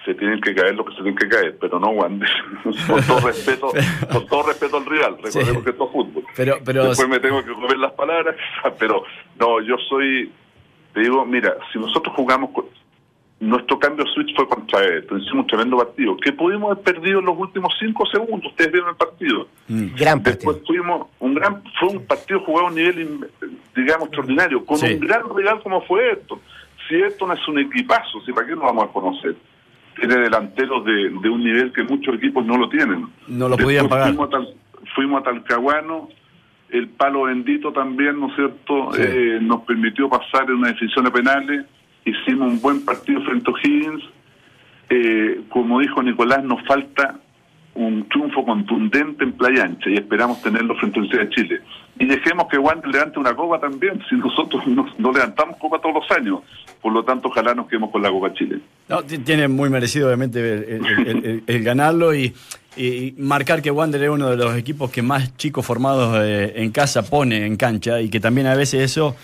se 0.04 0.14
tienen 0.14 0.40
que 0.40 0.54
caer 0.54 0.74
lo 0.74 0.84
que 0.84 0.92
se 0.92 0.98
tienen 1.02 1.16
que 1.16 1.28
caer, 1.28 1.56
pero 1.60 1.78
no 1.80 1.88
Wander. 1.90 2.28
con 2.86 3.02
todo 3.06 3.20
respeto, 3.26 3.72
con 4.12 4.26
todo 4.26 4.42
respeto 4.48 4.76
al 4.76 4.86
rival, 4.86 5.16
recordemos 5.22 5.32
Sí. 5.58 5.64
que 5.64 5.70
esto 5.70 5.84
es 5.86 5.92
fútbol. 5.92 6.24
Pero, 6.36 6.58
pero 6.64 6.84
Después 6.88 7.08
me 7.08 7.20
tengo 7.20 7.42
que 7.44 7.52
comer 7.52 7.78
las 7.78 7.92
palabras, 7.92 8.36
pero 8.78 9.04
no, 9.38 9.60
yo 9.62 9.76
soy, 9.88 10.30
te 10.92 11.00
digo, 11.00 11.24
mira, 11.24 11.54
si 11.72 11.78
nosotros 11.78 12.14
jugamos, 12.14 12.50
con- 12.50 12.66
nuestro 13.38 13.78
cambio 13.78 14.06
switch 14.06 14.34
fue 14.34 14.48
contra 14.48 14.82
esto, 14.84 15.18
hicimos 15.18 15.40
un 15.42 15.46
tremendo 15.46 15.76
partido, 15.76 16.16
que 16.16 16.32
pudimos 16.32 16.70
haber 16.72 16.84
perdido 16.84 17.18
en 17.20 17.26
los 17.26 17.38
últimos 17.38 17.74
cinco 17.78 18.06
segundos, 18.06 18.50
ustedes 18.50 18.72
vieron 18.72 18.90
el 18.90 18.96
partido. 18.96 19.48
Gran 19.68 20.22
partido. 20.22 20.52
Después 20.54 20.66
fuimos, 20.66 21.08
un 21.20 21.34
gran, 21.34 21.62
fue 21.78 21.90
un 21.90 22.06
partido 22.06 22.40
jugado 22.40 22.66
a 22.66 22.70
un 22.70 22.76
nivel, 22.76 23.28
digamos, 23.76 24.06
extraordinario, 24.08 24.64
con 24.64 24.78
Sí. 24.78 24.94
un 24.94 25.00
gran 25.00 25.22
rival 25.36 25.60
como 25.62 25.82
fue 25.82 26.12
esto. 26.12 26.40
Si 26.88 26.94
esto 26.94 27.26
no 27.26 27.34
es 27.34 27.48
un 27.48 27.58
equipazo, 27.58 28.20
si 28.24 28.32
para 28.32 28.46
qué 28.46 28.52
nos 28.54 28.62
vamos 28.64 28.84
a 28.84 28.92
conocer. 28.92 29.36
Tiene 29.98 30.14
delanteros 30.16 30.84
de, 30.84 30.92
de 31.10 31.28
un 31.28 31.42
nivel 31.42 31.72
que 31.72 31.82
muchos 31.82 32.14
equipos 32.16 32.44
no 32.44 32.56
lo 32.58 32.68
tienen. 32.68 33.06
No 33.28 33.48
lo 33.48 33.56
podían 33.56 33.88
pagar. 33.88 34.08
Fuimos 34.08 34.28
a, 34.28 34.30
Tal- 34.30 34.54
fuimos 34.94 35.20
a 35.20 35.24
Talcahuano, 35.24 36.08
el 36.70 36.88
palo 36.88 37.22
bendito 37.22 37.72
también, 37.72 38.20
¿no 38.20 38.28
es 38.28 38.34
cierto? 38.36 38.92
Sí. 38.92 39.02
Eh, 39.04 39.38
nos 39.42 39.62
permitió 39.62 40.08
pasar 40.08 40.44
en 40.48 40.56
una 40.56 40.68
decisión 40.68 41.04
de 41.06 41.10
penales, 41.10 41.66
hicimos 42.06 42.48
un 42.52 42.60
buen 42.62 42.84
partido 42.84 43.20
frente 43.22 43.50
a 43.50 43.54
O'Higgins. 43.54 44.02
Eh, 44.88 45.40
como 45.50 45.80
dijo 45.80 46.02
Nicolás, 46.02 46.44
nos 46.44 46.64
falta 46.66 47.16
un 47.74 48.08
triunfo 48.08 48.44
contundente 48.44 49.24
en 49.24 49.32
Playa 49.32 49.64
Ancha 49.64 49.90
y 49.90 49.94
esperamos 49.96 50.40
tenerlo 50.40 50.74
frente 50.76 50.98
a 50.98 51.02
la 51.02 51.08
Universidad 51.08 51.28
de 51.28 51.34
Chile. 51.34 51.60
Y 51.98 52.06
dejemos 52.06 52.46
que 52.48 52.56
Wander 52.58 52.88
levante 52.90 53.18
una 53.18 53.34
copa 53.34 53.58
también, 53.58 54.00
si 54.08 54.14
nosotros 54.16 54.66
no, 54.98 55.12
levantamos 55.12 55.56
copa 55.58 55.78
todos 55.80 55.96
los 55.96 56.10
años. 56.16 56.40
Por 56.80 56.92
lo 56.92 57.02
tanto, 57.02 57.28
ojalá 57.28 57.54
nos 57.54 57.66
quedemos 57.68 57.90
con 57.90 58.00
la 58.02 58.10
Copa 58.10 58.32
Chile. 58.34 58.58
No, 58.88 59.02
ti- 59.02 59.18
tiene 59.18 59.48
muy 59.48 59.68
merecido, 59.70 60.06
obviamente, 60.06 60.38
el- 60.76 61.42
el 61.46 61.62
ganarlo 61.64 62.14
y, 62.14 62.32
y 62.76 63.14
marcar 63.18 63.60
que 63.60 63.70
Wander 63.72 64.02
es 64.04 64.10
uno 64.10 64.28
de 64.30 64.36
los 64.36 64.56
equipos 64.56 64.90
que 64.92 65.02
más 65.02 65.36
chicos 65.36 65.66
formados 65.66 66.16
eh, 66.22 66.52
en 66.56 66.70
casa 66.70 67.02
pone 67.08 67.44
en 67.44 67.56
cancha 67.56 68.00
y 68.00 68.08
que 68.08 68.20
también 68.20 68.46
a 68.46 68.54
veces 68.54 68.82
eso 68.82 69.16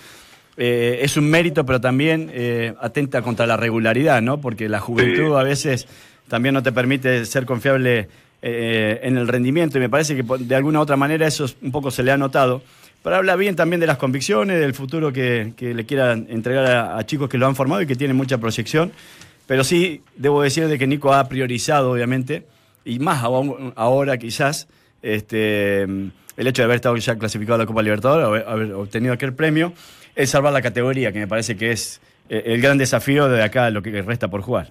eh, 0.56 0.98
es 1.02 1.16
un 1.16 1.28
mérito, 1.30 1.64
pero 1.64 1.80
también 1.80 2.30
eh, 2.32 2.74
atenta 2.80 3.22
contra 3.22 3.46
la 3.46 3.56
regularidad, 3.56 4.20
¿no? 4.22 4.40
Porque 4.40 4.68
la 4.68 4.80
juventud 4.80 5.28
Sí. 5.28 5.32
a 5.34 5.42
veces 5.42 5.86
también 6.28 6.54
no 6.54 6.62
te 6.62 6.72
permite 6.72 7.24
ser 7.24 7.46
confiable 7.46 8.08
eh, 8.42 9.00
en 9.04 9.16
el 9.18 9.28
rendimiento 9.28 9.78
y 9.78 9.80
me 9.80 9.88
parece 9.88 10.16
que 10.16 10.24
de 10.40 10.54
alguna 10.56 10.80
u 10.80 10.82
otra 10.82 10.96
manera 10.96 11.26
eso 11.26 11.44
es- 11.44 11.56
un 11.62 11.70
poco 11.70 11.90
se 11.90 12.02
le 12.02 12.10
ha 12.10 12.16
notado. 12.16 12.62
Pero 13.02 13.16
habla 13.16 13.34
bien 13.36 13.54
también 13.56 13.80
de 13.80 13.86
las 13.86 13.98
convicciones, 13.98 14.60
del 14.60 14.74
futuro 14.74 15.12
que, 15.12 15.52
que 15.56 15.74
le 15.74 15.84
quieran 15.86 16.26
entregar 16.28 16.66
a, 16.66 16.98
a 16.98 17.06
chicos 17.06 17.28
que 17.28 17.38
lo 17.38 17.46
han 17.46 17.54
formado 17.56 17.82
y 17.82 17.86
que 17.86 17.96
tienen 17.96 18.16
mucha 18.16 18.38
proyección. 18.38 18.92
Pero 19.46 19.64
sí, 19.64 20.02
debo 20.16 20.42
decir 20.42 20.68
de 20.68 20.78
que 20.78 20.86
Nico 20.86 21.12
ha 21.12 21.28
priorizado, 21.28 21.90
obviamente, 21.92 22.44
y 22.84 22.98
más 23.00 23.22
aún 23.24 23.72
ahora 23.76 24.18
quizás, 24.18 24.68
este, 25.02 25.82
el 25.82 26.46
hecho 26.46 26.62
de 26.62 26.64
haber 26.64 26.76
estado 26.76 26.96
ya 26.96 27.16
clasificado 27.16 27.56
a 27.56 27.58
la 27.58 27.66
Copa 27.66 27.82
Libertadores, 27.82 28.26
haber, 28.26 28.44
haber 28.48 28.72
obtenido 28.72 29.12
aquel 29.14 29.32
premio, 29.34 29.72
es 30.14 30.30
salvar 30.30 30.52
la 30.52 30.62
categoría, 30.62 31.12
que 31.12 31.18
me 31.18 31.26
parece 31.26 31.56
que 31.56 31.70
es 31.70 32.00
eh, 32.28 32.42
el 32.46 32.60
gran 32.60 32.78
desafío 32.78 33.28
de 33.28 33.42
acá, 33.42 33.70
lo 33.70 33.82
que 33.82 34.02
resta 34.02 34.28
por 34.28 34.42
jugar. 34.42 34.68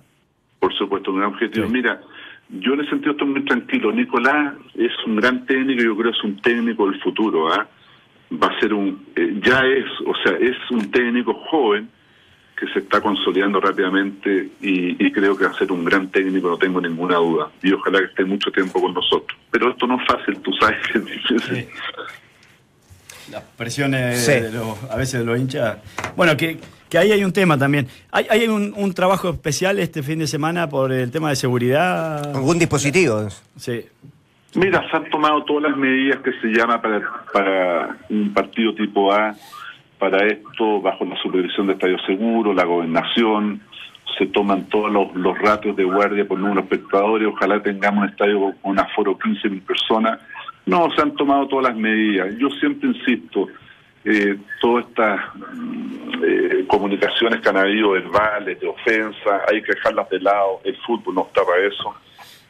Por 0.59 0.73
supuesto, 0.75 1.11
un 1.11 1.17
gran 1.17 1.33
objetivo. 1.33 1.67
Sí. 1.67 1.73
Mira, 1.73 2.01
yo 2.49 2.73
en 2.73 2.81
ese 2.81 2.91
sentido 2.91 3.11
estoy 3.11 3.27
muy 3.27 3.45
tranquilo. 3.45 3.91
Nicolás 3.91 4.55
es 4.75 4.91
un 5.05 5.15
gran 5.15 5.45
técnico, 5.45 5.81
yo 5.81 5.95
creo 5.97 6.11
que 6.11 6.17
es 6.17 6.23
un 6.23 6.41
técnico 6.41 6.89
del 6.89 7.01
futuro. 7.01 7.51
¿ah? 7.53 7.67
Va 8.31 8.47
a 8.47 8.59
ser 8.59 8.73
un, 8.73 9.05
eh, 9.15 9.39
ya 9.43 9.61
es, 9.65 9.85
o 10.05 10.13
sea, 10.23 10.37
es 10.37 10.57
un 10.69 10.91
técnico 10.91 11.33
joven 11.33 11.89
que 12.55 12.67
se 12.73 12.79
está 12.79 13.01
consolidando 13.01 13.59
rápidamente 13.59 14.49
y, 14.61 15.03
y 15.03 15.11
creo 15.11 15.35
que 15.35 15.45
va 15.45 15.51
a 15.51 15.57
ser 15.57 15.71
un 15.71 15.83
gran 15.83 16.11
técnico, 16.11 16.47
no 16.47 16.57
tengo 16.57 16.79
ninguna 16.79 17.15
duda. 17.15 17.49
Y 17.63 17.71
ojalá 17.71 17.99
que 17.99 18.05
esté 18.05 18.25
mucho 18.25 18.51
tiempo 18.51 18.79
con 18.79 18.93
nosotros. 18.93 19.37
Pero 19.49 19.71
esto 19.71 19.87
no 19.87 19.99
es 19.99 20.07
fácil, 20.07 20.39
tú 20.41 20.51
sabes 20.53 20.77
que 20.87 20.99
es 20.99 21.05
difícil. 21.05 21.67
Las 23.29 23.43
presiones 23.57 24.19
Sí. 24.25 24.31
de 24.31 24.51
los- 24.51 24.77
a 24.89 24.95
veces 24.95 25.19
de 25.19 25.25
los 25.25 25.37
hinchas. 25.39 25.77
Bueno, 26.15 26.35
que, 26.37 26.57
que 26.89 26.97
ahí 26.97 27.11
hay 27.11 27.23
un 27.23 27.31
tema 27.33 27.57
también. 27.57 27.87
Hay, 28.11 28.25
hay 28.29 28.47
un, 28.47 28.73
un 28.75 28.93
trabajo 28.93 29.29
especial 29.29 29.79
este 29.79 30.01
fin 30.03 30.19
de 30.19 30.27
semana 30.27 30.69
por 30.69 30.91
el 30.91 31.11
tema 31.11 31.29
de 31.29 31.35
seguridad. 31.35 32.35
¿Algún 32.35 32.57
dispositivo? 32.59 33.27
Sí. 33.57 33.85
Mira, 34.55 34.83
se 34.89 34.97
han 34.97 35.09
tomado 35.09 35.43
todas 35.45 35.63
las 35.71 35.77
medidas 35.77 36.19
que 36.21 36.31
se 36.41 36.47
llama 36.47 36.81
para, 36.81 37.01
para 37.31 37.97
un 38.09 38.33
partido 38.33 38.73
tipo 38.75 39.13
A, 39.13 39.33
para 39.97 40.25
esto 40.27 40.81
bajo 40.81 41.05
la 41.05 41.15
supervisión 41.21 41.67
de 41.67 41.73
Estadio 41.73 41.97
Seguro, 42.05 42.53
la 42.53 42.65
gobernación, 42.65 43.61
se 44.17 44.25
toman 44.25 44.65
todos 44.65 44.91
los, 44.91 45.15
los 45.15 45.37
ratios 45.39 45.75
de 45.77 45.85
guardia 45.85 46.27
por 46.27 46.37
número 46.37 46.61
de 46.61 46.67
espectadores, 46.75 47.27
ojalá 47.29 47.61
tengamos 47.63 48.03
un 48.03 48.09
estadio 48.09 48.39
con 48.61 48.71
un 48.71 48.79
aforo 48.79 49.17
15.000 49.17 49.61
personas. 49.61 50.19
No, 50.65 50.89
se 50.91 51.01
han 51.01 51.15
tomado 51.15 51.47
todas 51.47 51.71
las 51.71 51.77
medidas. 51.77 52.35
Yo 52.37 52.49
siempre 52.49 52.89
insisto, 52.89 53.47
eh, 54.05 54.37
todas 54.59 54.85
estas 54.87 55.19
mm, 55.35 56.23
eh, 56.23 56.65
comunicaciones 56.67 57.41
que 57.41 57.49
han 57.49 57.57
habido 57.57 57.91
verbales, 57.91 58.59
de 58.59 58.67
ofensa, 58.67 59.41
hay 59.49 59.61
que 59.61 59.73
dejarlas 59.73 60.09
de 60.09 60.19
lado, 60.19 60.61
el 60.63 60.75
fútbol 60.77 61.15
no 61.15 61.27
está 61.27 61.43
para 61.43 61.65
eso 61.65 61.95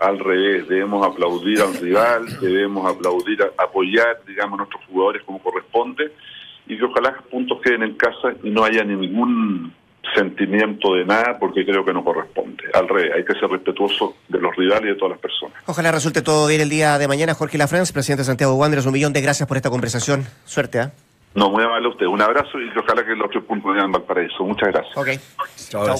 al 0.01 0.17
revés, 0.17 0.67
debemos 0.67 1.05
aplaudir 1.05 1.61
al 1.61 1.75
rival, 1.75 2.25
debemos 2.41 2.91
aplaudir, 2.91 3.39
apoyar, 3.55 4.19
digamos, 4.27 4.55
a 4.55 4.63
nuestros 4.63 4.83
jugadores 4.85 5.21
como 5.23 5.37
corresponde, 5.39 6.11
y 6.65 6.75
que 6.75 6.83
ojalá 6.83 7.11
los 7.11 7.25
puntos 7.27 7.61
queden 7.61 7.83
en 7.83 7.93
casa 7.93 8.33
y 8.43 8.49
no 8.49 8.63
haya 8.63 8.83
ningún 8.83 9.71
sentimiento 10.15 10.95
de 10.95 11.05
nada, 11.05 11.37
porque 11.39 11.63
creo 11.63 11.85
que 11.85 11.93
no 11.93 12.03
corresponde. 12.03 12.63
Al 12.73 12.89
revés, 12.89 13.11
hay 13.15 13.23
que 13.23 13.39
ser 13.39 13.47
respetuoso 13.49 14.15
de 14.27 14.39
los 14.39 14.55
rivales 14.55 14.85
y 14.85 14.87
de 14.87 14.95
todas 14.95 15.11
las 15.11 15.19
personas. 15.19 15.40
Ojalá 15.67 15.91
resulte 15.91 16.21
todo 16.21 16.47
bien 16.47 16.61
el 16.61 16.69
día 16.69 16.97
de 16.97 17.07
mañana. 17.07 17.33
Jorge 17.33 17.57
Lafrance, 17.57 17.93
presidente 17.93 18.21
de 18.21 18.25
Santiago 18.25 18.53
Wanderers, 18.55 18.85
un 18.87 18.93
millón 18.93 19.13
de 19.13 19.21
gracias 19.21 19.47
por 19.47 19.57
esta 19.57 19.69
conversación. 19.69 20.27
Suerte, 20.45 20.79
¿ah? 20.79 20.91
No, 21.33 21.49
muy 21.49 21.63
amable 21.63 21.87
a 21.87 21.91
usted. 21.91 22.05
Un 22.07 22.21
abrazo 22.21 22.59
y 22.59 22.77
ojalá 22.77 23.05
que 23.05 23.11
los 23.15 23.29
tres 23.29 23.43
puntos 23.45 23.71
vayan 23.71 23.85
en 23.85 23.91
Valparaíso. 23.93 24.43
Muchas 24.43 24.69
gracias. 24.69 24.97
Ok. 24.97 25.09
Chao. 25.69 25.95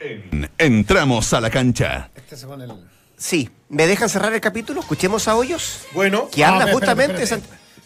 En 0.00 0.50
Entramos 0.58 1.32
a 1.32 1.40
la 1.40 1.50
cancha. 1.50 2.10
Este 2.14 2.36
se 2.36 2.46
pone 2.46 2.64
el... 2.64 2.72
Sí. 3.16 3.48
¿Me 3.68 3.86
dejan 3.86 4.08
cerrar 4.08 4.32
el 4.32 4.40
capítulo? 4.40 4.80
Escuchemos 4.80 5.28
a 5.28 5.36
Hoyos. 5.36 5.86
Bueno, 5.92 6.28
Que 6.32 6.44
habla 6.44 6.64
espérate, 6.70 6.74
justamente... 7.14 7.40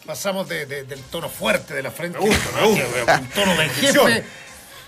Pasamos 0.06 0.48
de- 0.48 0.66
de- 0.66 0.84
del 0.84 1.00
tono 1.02 1.28
fuerte 1.28 1.74
de 1.74 1.82
la 1.82 1.90
frente. 1.90 2.18
Me 2.18 2.26
gusta, 2.26 2.50
me 2.60 2.66
gusta. 2.66 3.20
Un 3.20 3.26
tono 3.28 3.52
de 3.56 3.68
jefe. 3.68 4.24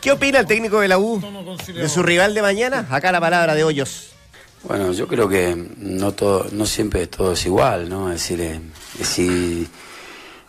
¿Qué 0.00 0.11
opina 0.11 0.40
el 0.40 0.46
técnico 0.46 0.81
de 0.81 0.88
la 0.88 0.98
U 0.98 1.20
de 1.74 1.88
su 1.88 2.02
rival 2.02 2.35
de 2.35 2.42
mañana? 2.42 2.87
Acá 2.90 3.12
la 3.12 3.20
palabra 3.20 3.55
de 3.55 3.62
Hoyos. 3.62 4.12
Bueno, 4.64 4.92
yo 4.92 5.09
creo 5.09 5.29
que 5.29 5.57
no 5.79 6.12
todo, 6.12 6.46
no 6.53 6.66
siempre 6.66 7.09
todo 7.09 7.33
es 7.33 7.44
igual, 7.46 7.88
¿no? 7.88 8.12
Es 8.12 8.22
decir, 8.22 8.40
eh, 8.40 8.61
decir, 8.96 9.66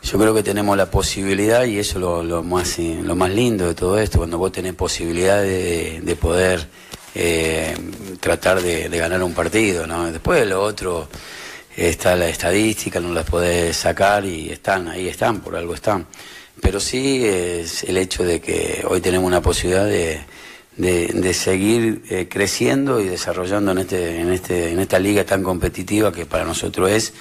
yo 0.03 0.19
creo 0.19 0.35
que 0.35 0.43
tenemos 0.43 0.77
la 0.77 0.91
posibilidad 0.91 1.65
y 1.65 1.79
eso 1.79 1.97
es 1.97 2.01
lo, 2.01 2.23
lo 2.23 2.43
más 2.43 2.77
eh, 2.77 2.99
lo 3.01 3.15
más 3.15 3.31
lindo 3.31 3.67
de 3.67 3.73
todo 3.73 3.97
esto, 3.97 4.19
cuando 4.19 4.37
vos 4.37 4.51
tenés 4.51 4.75
posibilidad 4.75 5.41
de, 5.41 6.01
de 6.03 6.15
poder 6.15 6.67
eh, 7.15 7.75
tratar 8.19 8.61
de, 8.61 8.87
de 8.87 8.97
ganar 8.99 9.23
un 9.23 9.33
partido, 9.33 9.87
¿no? 9.87 10.11
Después 10.11 10.45
lo 10.47 10.61
otro 10.61 11.07
está 11.75 12.15
la 12.15 12.29
estadística, 12.29 12.99
no 12.99 13.13
las 13.13 13.25
podés 13.25 13.75
sacar 13.75 14.25
y 14.25 14.49
están, 14.51 14.89
ahí 14.89 15.07
están, 15.07 15.41
por 15.41 15.55
algo 15.55 15.73
están. 15.73 16.05
Pero 16.61 16.79
sí 16.79 17.25
es 17.25 17.83
el 17.83 17.97
hecho 17.97 18.23
de 18.23 18.39
que 18.39 18.85
hoy 18.87 19.01
tenemos 19.01 19.25
una 19.27 19.41
posibilidad 19.41 19.85
de, 19.85 20.21
de, 20.77 21.07
de 21.07 21.33
seguir 21.33 22.03
eh, 22.09 22.27
creciendo 22.29 22.99
y 22.99 23.07
desarrollando 23.07 23.71
en 23.71 23.79
este, 23.79 24.19
en 24.19 24.31
este, 24.31 24.71
en 24.71 24.79
esta 24.79 24.99
liga 24.99 25.23
tan 25.23 25.43
competitiva 25.43 26.11
que 26.11 26.25
para 26.25 26.45
nosotros 26.45 26.89
es 26.89 27.13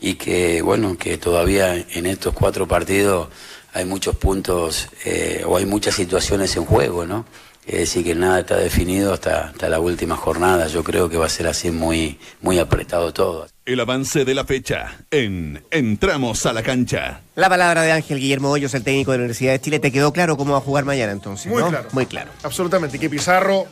y 0.00 0.14
que 0.14 0.62
bueno 0.62 0.96
que 0.96 1.18
todavía 1.18 1.74
en 1.74 2.06
estos 2.06 2.34
cuatro 2.34 2.68
partidos 2.68 3.28
hay 3.72 3.84
muchos 3.84 4.16
puntos 4.16 4.88
eh, 5.04 5.42
o 5.46 5.56
hay 5.56 5.66
muchas 5.66 5.94
situaciones 5.94 6.56
en 6.56 6.64
juego, 6.64 7.06
¿no? 7.06 7.26
Es 7.66 7.80
decir, 7.80 8.02
que 8.02 8.14
nada 8.14 8.40
está 8.40 8.56
definido 8.56 9.12
hasta, 9.12 9.48
hasta 9.48 9.68
la 9.68 9.78
última 9.78 10.16
jornada. 10.16 10.68
Yo 10.68 10.82
creo 10.82 11.10
que 11.10 11.18
va 11.18 11.26
a 11.26 11.28
ser 11.28 11.46
así 11.46 11.70
muy, 11.70 12.18
muy 12.40 12.58
apretado 12.58 13.12
todo. 13.12 13.46
El 13.68 13.80
avance 13.80 14.24
de 14.24 14.34
la 14.34 14.46
fecha 14.46 14.96
en 15.10 15.62
Entramos 15.70 16.46
a 16.46 16.54
la 16.54 16.62
cancha. 16.62 17.20
La 17.34 17.50
palabra 17.50 17.82
de 17.82 17.92
Ángel 17.92 18.18
Guillermo 18.18 18.48
Hoyos, 18.50 18.72
el 18.72 18.82
técnico 18.82 19.12
de 19.12 19.18
la 19.18 19.24
Universidad 19.24 19.52
de 19.52 19.60
Chile. 19.60 19.78
¿Te 19.78 19.92
quedó 19.92 20.10
claro 20.10 20.38
cómo 20.38 20.52
va 20.52 20.58
a 20.58 20.62
jugar 20.62 20.86
mañana 20.86 21.12
entonces? 21.12 21.52
Muy 21.52 21.62
no? 21.62 21.68
claro. 21.68 21.88
Muy 21.92 22.06
claro. 22.06 22.30
Absolutamente, 22.42 22.98
que 22.98 23.10
Pizarro 23.10 23.66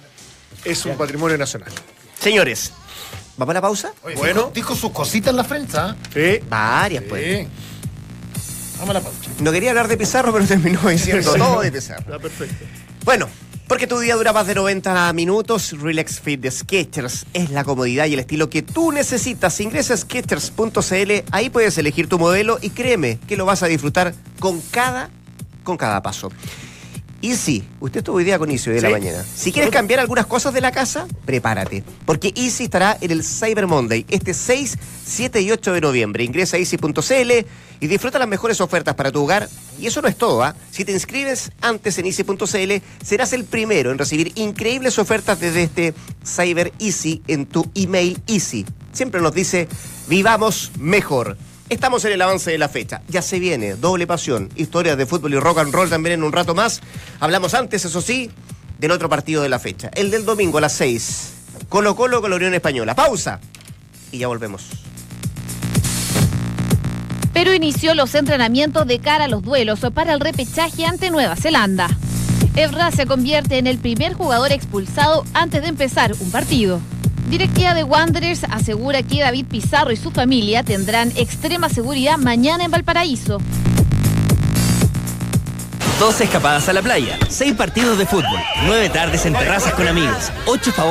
es 0.67 0.85
un 0.85 0.99
patrimonio 0.99 1.39
nacional. 1.39 1.73
Señores, 2.21 2.75
¿vamos 3.39 3.53
a 3.53 3.55
la 3.55 3.61
pausa? 3.63 3.93
Oye, 4.03 4.17
Bueno. 4.17 4.41
dijo, 4.41 4.51
dijo 4.55 4.77
sus 4.77 4.91
cositas 4.91 5.31
en 5.31 5.37
la 5.39 5.45
frente, 5.45 5.79
¿ah? 5.79 5.97
Sí. 6.13 6.41
Varias, 6.47 7.05
pues. 7.05 7.39
Sí. 7.41 7.49
Vamos 8.75 8.91
a 8.91 8.93
la 8.93 9.01
pausa. 9.01 9.19
No 9.41 9.51
quería 9.51 9.71
hablar 9.71 9.89
de 9.89 9.97
Pizarro, 9.97 10.31
pero 10.31 10.45
terminó 10.45 10.87
diciendo 10.91 11.33
todo 11.33 11.63
de 11.63 11.73
Pizarro. 11.73 12.01
Está 12.01 12.19
perfecto. 12.19 12.67
Bueno, 13.03 13.31
porque 13.69 13.87
tu 13.87 13.99
día 13.99 14.15
dura 14.15 14.33
más 14.33 14.47
de 14.47 14.55
90 14.55 15.13
minutos, 15.13 15.73
Relax 15.81 16.21
Fit 16.21 16.41
de 16.41 16.51
Skechers 16.51 17.27
es 17.33 17.51
la 17.51 17.65
comodidad 17.65 18.07
y 18.07 18.15
el 18.15 18.21
estilo 18.21 18.49
que 18.49 18.63
tú 18.63 18.93
necesitas. 18.93 19.61
Ingresa 19.61 19.95
a 19.95 19.97
Skechers.cl, 19.97 21.13
ahí 21.33 21.51
puedes 21.51 21.77
elegir 21.79 22.09
tu 22.09 22.19
modelo 22.19 22.59
y 22.61 22.71
créeme 22.71 23.19
que 23.27 23.37
lo 23.37 23.45
vas 23.45 23.63
a 23.63 23.67
disfrutar 23.67 24.15
con 24.39 24.61
cada, 24.71 25.11
con 25.65 25.77
cada 25.77 26.03
paso. 26.03 26.31
Y 27.21 27.35
sí, 27.35 27.65
usted 27.81 27.99
estuvo 27.99 28.17
hoy 28.17 28.25
día 28.25 28.39
con 28.39 28.51
Easy 28.51 28.71
hoy 28.71 28.77
de 28.77 28.83
la 28.83 28.91
mañana. 28.91 29.25
Si 29.35 29.51
quieres 29.51 29.71
cambiar 29.71 30.01
algunas 30.01 30.27
cosas 30.27 30.53
de 30.53 30.61
la 30.61 30.71
casa, 30.71 31.07
prepárate. 31.25 31.83
Porque 32.05 32.33
Easy 32.37 32.65
estará 32.65 32.97
en 33.01 33.11
el 33.11 33.25
Cyber 33.25 33.67
Monday 33.67 34.05
este 34.09 34.35
6, 34.35 34.79
7 35.05 35.41
y 35.41 35.51
8 35.51 35.73
de 35.73 35.81
noviembre. 35.81 36.25
Ingresa 36.25 36.57
a 36.57 36.61
easy.cl 36.61 37.47
y 37.81 37.87
disfruta 37.87 38.19
las 38.19 38.29
mejores 38.29 38.61
ofertas 38.61 38.95
para 38.95 39.11
tu 39.11 39.23
hogar. 39.23 39.49
Y 39.81 39.87
eso 39.87 40.03
no 40.03 40.09
es 40.09 40.17
todo, 40.17 40.43
¿ah? 40.43 40.55
Si 40.71 40.85
te 40.85 40.93
inscribes 40.93 41.53
antes 41.61 41.99
en 41.99 42.07
easy.cl, 42.07 42.73
serás 43.03 43.33
el 43.33 43.45
primero 43.45 43.91
en 43.91 43.99
recibir 43.99 44.33
increíbles 44.37 44.99
ofertas 44.99 45.41
desde 45.41 45.63
este 45.63 45.95
Cyber 46.25 46.73
Easy 46.79 47.23
en 47.27 47.47
tu 47.47 47.71
email 47.75 48.21
Easy. 48.27 48.67
Siempre 48.93 49.21
nos 49.21 49.35
dice, 49.35 49.69
vivamos 50.09 50.73
mejor. 50.79 51.37
Estamos 51.69 52.05
en 52.05 52.13
el 52.13 52.23
avance 52.23 52.51
de 52.51 52.59
la 52.59 52.69
fecha. 52.69 53.03
Ya 53.09 53.23
se 53.23 53.41
viene, 53.41 53.75
doble 53.75 54.07
pasión, 54.07 54.51
historias 54.55 54.97
de 54.97 55.07
fútbol 55.07 55.35
y 55.35 55.41
rock 55.41 55.59
and 55.59 55.75
roll 55.75 55.91
también 55.91 56.15
en 56.15 56.23
un 56.23 56.33
rato 56.33 56.55
más. 56.55 56.81
Hablamos 57.19 57.55
antes, 57.55 57.85
eso 57.85 58.01
sí, 58.01 58.31
del 58.79 58.93
otro 58.93 59.09
partido 59.09 59.43
de 59.43 59.49
la 59.49 59.59
fecha, 59.59 59.91
el 59.95 60.11
del 60.11 60.25
domingo 60.25 60.59
a 60.59 60.61
las 60.61 60.75
6. 60.75 61.33
Colo 61.69 61.97
Colo 61.97 62.21
con 62.21 62.31
la 62.31 62.37
Unión 62.37 62.55
Española. 62.55 62.95
Pausa. 62.95 63.41
Y 64.13 64.19
ya 64.19 64.29
volvemos. 64.29 64.87
pero 67.37 67.53
inició 67.53 67.95
los 67.95 68.15
entrenamientos 68.15 68.87
de 68.87 68.99
cara 68.99 69.25
a 69.27 69.29
los 69.29 69.43
duelos 69.43 69.81
para 69.93 70.15
el 70.15 70.21
repechaje 70.21 70.87
ante 70.87 71.11
Nueva 71.11 71.37
Zelanda. 71.37 71.87
Evra 72.55 72.91
se 72.93 73.05
convierte 73.05 73.59
en 73.59 73.67
el 73.67 73.77
primer 73.77 74.15
jugador 74.15 74.53
expulsado 74.53 75.23
antes 75.35 75.61
de 75.61 75.69
empezar 75.69 76.15
un 76.19 76.31
partido. 76.31 76.81
Directiva 77.29 77.75
de 77.75 77.83
Wanderers 77.83 78.45
asegura 78.45 79.03
que 79.03 79.21
David 79.21 79.47
Pizarro 79.47 79.91
y 79.91 79.97
su 79.97 80.13
familia 80.13 80.63
tendrán 80.63 81.13
extrema 81.17 81.69
seguridad 81.69 82.19
mañana 82.19 82.65
en 82.65 82.71
Valparaíso. 82.71 83.39
12 85.99 86.25
escapadas 86.25 86.69
a 86.69 86.73
la 86.73 86.83
playa, 86.83 87.19
6 87.29 87.55
partidos 87.55 87.99
de 87.99 88.07
fútbol, 88.07 88.39
9 88.67 88.91
tardes 88.91 89.25
en 89.27 89.33
terrazas 89.33 89.73
con 89.73 89.89
amigos, 89.89 90.31
8 90.47 90.73
favores. 90.73 90.85